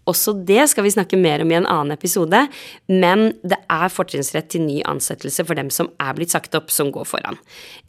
Også 0.10 0.34
det 0.34 0.66
skal 0.74 0.86
vi 0.86 0.98
snakke 0.98 1.22
mer 1.22 1.46
om 1.46 1.52
i 1.52 1.60
en 1.62 1.70
annen 1.70 1.94
episode, 1.94 2.48
men 2.90 3.28
det 3.46 3.62
er 3.70 3.94
fortrinnsrett 3.94 4.50
til 4.50 4.66
ny 4.66 4.82
ansettelse 4.90 5.46
for 5.46 5.54
dem 5.54 5.70
som 5.70 5.94
er 6.02 6.18
blitt 6.18 6.34
sagt 6.34 6.58
opp, 6.58 6.74
som 6.74 6.90
går 6.90 7.06
foran. 7.06 7.38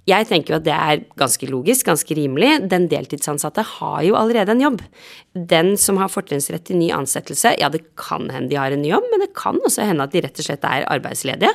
Jeg 0.06 0.28
tenker 0.28 0.54
jo 0.54 0.60
at 0.60 0.66
det 0.68 0.74
er 0.74 1.00
ganske 1.18 1.48
logisk, 1.50 1.88
ganske 1.88 2.14
rimelig. 2.14 2.60
Den 2.70 2.84
deltidsansatte 2.86 3.64
har 3.66 4.04
jo 4.06 4.14
allerede 4.14 4.54
en 4.54 4.60
jobb. 4.62 4.65
Den 5.36 5.74
som 5.80 6.00
har 6.00 6.10
fortrinnsrett 6.12 6.66
til 6.68 6.80
ny 6.80 6.90
ansettelse, 6.94 7.54
ja, 7.60 7.70
det 7.72 7.84
kan 7.98 8.28
hende 8.32 8.50
de 8.52 8.58
har 8.60 8.74
en 8.74 8.82
ny 8.82 8.90
jobb, 8.90 9.06
men 9.12 9.24
det 9.24 9.32
kan 9.36 9.58
også 9.60 9.86
hende 9.88 10.06
at 10.06 10.14
de 10.14 10.24
rett 10.24 10.42
og 10.42 10.48
slett 10.48 10.66
er 10.68 10.86
arbeidsledige. 10.96 11.54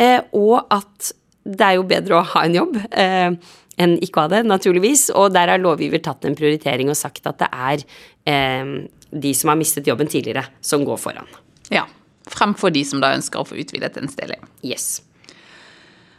Eh, 0.00 0.20
og 0.36 0.60
at 0.74 1.12
det 1.48 1.64
er 1.64 1.78
jo 1.78 1.88
bedre 1.88 2.18
å 2.18 2.26
ha 2.34 2.44
en 2.44 2.56
jobb 2.58 2.76
eh, 2.90 3.32
enn 3.78 3.96
ikke 4.04 4.20
å 4.20 4.26
ha 4.26 4.32
det, 4.36 4.44
naturligvis. 4.48 5.08
Og 5.16 5.32
der 5.36 5.54
har 5.54 5.62
lovgiver 5.62 6.02
tatt 6.04 6.26
en 6.28 6.36
prioritering 6.38 6.90
og 6.92 6.98
sagt 6.98 7.28
at 7.30 7.40
det 7.42 7.50
er 7.52 7.84
eh, 8.28 8.74
de 9.08 9.34
som 9.36 9.52
har 9.52 9.60
mistet 9.60 9.88
jobben 9.88 10.10
tidligere, 10.10 10.48
som 10.60 10.84
går 10.88 11.00
foran. 11.00 11.30
Ja. 11.72 11.86
Fremfor 12.28 12.72
de 12.74 12.82
som 12.84 13.00
da 13.00 13.14
ønsker 13.16 13.40
å 13.40 13.48
få 13.48 13.56
utvidet 13.56 13.96
en 13.96 14.10
stilling. 14.12 14.42
Yes. 14.66 14.98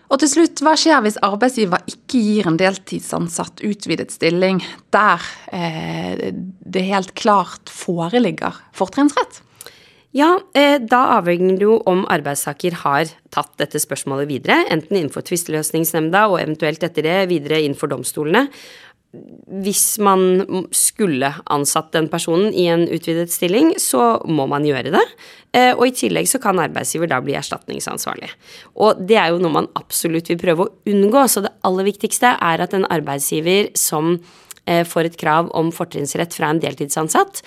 Og 0.09 0.17
til 0.17 0.31
slutt, 0.31 0.61
hva 0.65 0.73
skjer 0.79 1.03
hvis 1.05 1.19
arbeidsgiver 1.25 1.83
ikke 1.89 2.21
gir 2.23 2.47
en 2.49 2.57
deltidsansatt 2.57 3.61
utvidet 3.65 4.09
stilling 4.13 4.63
der 4.93 5.25
eh, 5.53 6.31
det 6.33 6.87
helt 6.87 7.13
klart 7.19 7.69
foreligger 7.69 8.57
fortrinnsrett? 8.77 9.43
Ja, 10.17 10.39
eh, 10.57 10.79
da 10.81 11.03
avhenger 11.19 11.59
det 11.59 11.67
jo 11.67 11.75
om 11.85 12.01
arbeidstaker 12.09 12.79
har 12.81 13.11
tatt 13.29 13.51
dette 13.61 13.77
spørsmålet 13.77 14.31
videre, 14.31 14.63
enten 14.73 14.97
innenfor 14.97 15.21
tvisteløsningsnemnda 15.27 16.23
og 16.31 16.39
eventuelt 16.39 16.81
etter 16.87 17.05
det 17.05 17.19
videre 17.29 17.61
innenfor 17.61 17.91
domstolene 17.93 18.47
hvis 19.09 19.97
man 20.05 20.43
skulle 20.75 21.31
ansatt 21.49 21.93
den 21.95 22.09
personen 22.11 22.53
i 22.53 22.67
en 22.69 22.83
utvidet 22.85 23.31
stilling, 23.33 23.71
så 23.81 24.19
må 24.29 24.45
man 24.51 24.67
gjøre 24.67 24.93
det. 24.93 25.05
Eh, 25.57 25.71
og 25.73 25.87
i 25.87 25.95
tillegg 25.97 26.29
så 26.29 26.37
kan 26.41 26.61
arbeidsgiver 26.61 27.09
da 27.09 27.17
bli 27.25 27.33
erstatningsansvarlig. 27.39 28.29
Og 28.77 29.01
det 29.09 29.17
er 29.17 29.31
jo 29.33 29.41
noe 29.41 29.55
man 29.55 29.71
absolutt 29.79 30.29
vil 30.29 30.37
prøve 30.41 30.67
å 30.67 30.93
unngå, 30.93 31.25
så 31.25 31.41
det 31.45 31.55
aller 31.65 31.89
viktigste 31.89 32.35
er 32.37 32.61
at 32.61 32.77
en 32.77 32.85
arbeidsgiver 32.85 33.71
som 33.79 34.13
eh, 34.69 34.85
får 34.85 35.09
et 35.09 35.19
krav 35.25 35.49
om 35.57 35.73
fortrinnsrett 35.73 36.37
fra 36.37 36.53
en 36.53 36.61
deltidsansatt, 36.61 37.41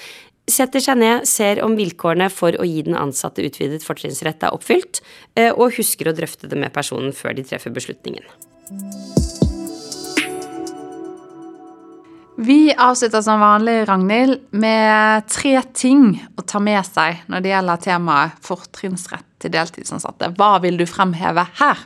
setter 0.50 0.82
seg 0.82 0.98
ned, 0.98 1.28
ser 1.30 1.62
om 1.62 1.78
vilkårene 1.78 2.26
for 2.34 2.58
å 2.58 2.66
gi 2.66 2.82
den 2.88 2.98
ansatte 2.98 3.46
utvidet 3.46 3.86
fortrinnsrett 3.86 4.42
er 4.42 4.58
oppfylt, 4.58 4.98
eh, 5.38 5.52
og 5.54 5.78
husker 5.78 6.10
å 6.10 6.16
drøfte 6.18 6.50
det 6.50 6.58
med 6.58 6.74
personen 6.74 7.14
før 7.14 7.38
de 7.38 7.46
treffer 7.46 7.70
beslutningen. 7.70 8.26
Vi 12.42 12.74
avslutter 12.74 13.22
som 13.22 13.40
vanlig, 13.40 13.88
Ragnhild, 13.88 14.40
med 14.50 15.28
tre 15.30 15.60
ting 15.78 16.16
å 16.34 16.42
ta 16.42 16.58
med 16.58 16.82
seg 16.88 17.20
når 17.30 17.44
det 17.44 17.52
gjelder 17.52 17.82
temaet 17.84 18.40
fortrinnsrett 18.42 19.28
til 19.38 19.52
deltidsansatte. 19.54 20.32
Hva 20.34 20.56
vil 20.64 20.80
du 20.80 20.82
fremheve 20.90 21.44
her? 21.60 21.84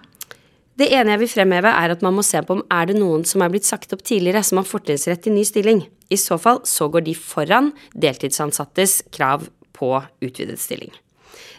Det 0.80 0.88
ene 0.96 1.12
jeg 1.12 1.24
vil 1.26 1.32
fremheve, 1.34 1.74
er 1.76 1.92
at 1.92 2.04
man 2.04 2.16
må 2.16 2.24
se 2.24 2.40
på 2.40 2.56
om 2.56 2.64
er 2.72 2.88
det 2.88 2.96
noen 2.96 3.28
som 3.28 3.44
er 3.44 3.52
blitt 3.52 3.68
sagt 3.68 3.92
opp 3.92 4.00
tidligere, 4.00 4.40
som 4.40 4.62
har 4.62 4.68
fortrinnsrett 4.70 5.26
til 5.26 5.36
ny 5.36 5.44
stilling. 5.44 5.84
I 6.08 6.20
så 6.20 6.40
fall 6.40 6.62
så 6.64 6.88
går 6.88 7.04
de 7.04 7.18
foran 7.20 7.74
deltidsansattes 7.92 9.02
krav 9.12 9.50
på 9.76 9.92
utvidet 10.24 10.56
stilling. 10.62 10.94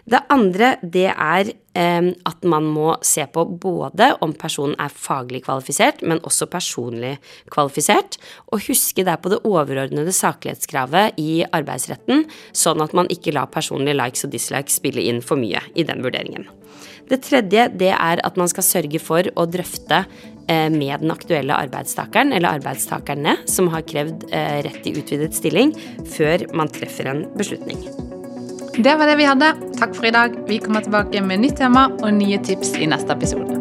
Det 0.07 0.21
andre 0.31 0.75
det 0.87 1.09
er 1.11 1.49
eh, 1.51 2.09
at 2.29 2.45
man 2.47 2.67
må 2.71 2.93
se 3.05 3.25
på 3.27 3.43
både 3.59 4.13
om 4.23 4.31
personen 4.39 4.77
er 4.79 4.93
faglig 4.93 5.43
kvalifisert, 5.43 5.99
men 6.07 6.21
også 6.27 6.47
personlig 6.51 7.17
kvalifisert, 7.51 8.15
og 8.47 8.63
huske 8.69 9.03
der 9.07 9.19
på 9.19 9.33
det 9.33 9.41
overordnede 9.43 10.15
saklighetskravet 10.15 11.19
i 11.19 11.43
arbeidsretten, 11.51 12.23
sånn 12.55 12.85
at 12.85 12.95
man 12.95 13.11
ikke 13.11 13.35
lar 13.35 13.51
personlige 13.51 13.99
likes 13.99 14.23
og 14.23 14.31
dislikes 14.31 14.79
spille 14.79 15.03
inn 15.11 15.19
for 15.19 15.39
mye 15.39 15.65
i 15.75 15.83
den 15.87 16.05
vurderingen. 16.05 16.47
Det 17.07 17.21
tredje 17.23 17.67
det 17.79 17.93
er 17.93 18.23
at 18.23 18.39
man 18.39 18.49
skal 18.51 18.65
sørge 18.67 18.99
for 19.03 19.27
å 19.35 19.47
drøfte 19.47 20.01
eh, 20.47 20.67
med 20.71 21.03
den 21.03 21.11
aktuelle 21.11 21.55
arbeidstakeren 21.67 22.31
eller 22.35 22.61
arbeidstakerne 22.61 23.41
som 23.47 23.71
har 23.75 23.87
krevd 23.87 24.29
eh, 24.31 24.59
rett 24.67 24.87
i 24.87 24.95
utvidet 24.95 25.35
stilling, 25.35 25.75
før 26.15 26.47
man 26.55 26.71
treffer 26.71 27.11
en 27.11 27.25
beslutning. 27.35 28.06
Det 28.77 28.95
var 28.95 29.07
det 29.07 29.15
vi 29.15 29.25
hadde. 29.25 29.53
Takk 29.79 29.95
for 29.97 30.05
i 30.05 30.11
dag. 30.13 30.35
Vi 30.47 30.59
kommer 30.61 30.85
tilbake 30.85 31.21
med 31.25 31.41
nytt 31.41 31.57
tema 31.57 31.87
og 31.97 32.13
nye 32.13 32.37
tips 32.45 32.75
i 32.77 32.85
neste 32.85 33.15
episode. 33.17 33.56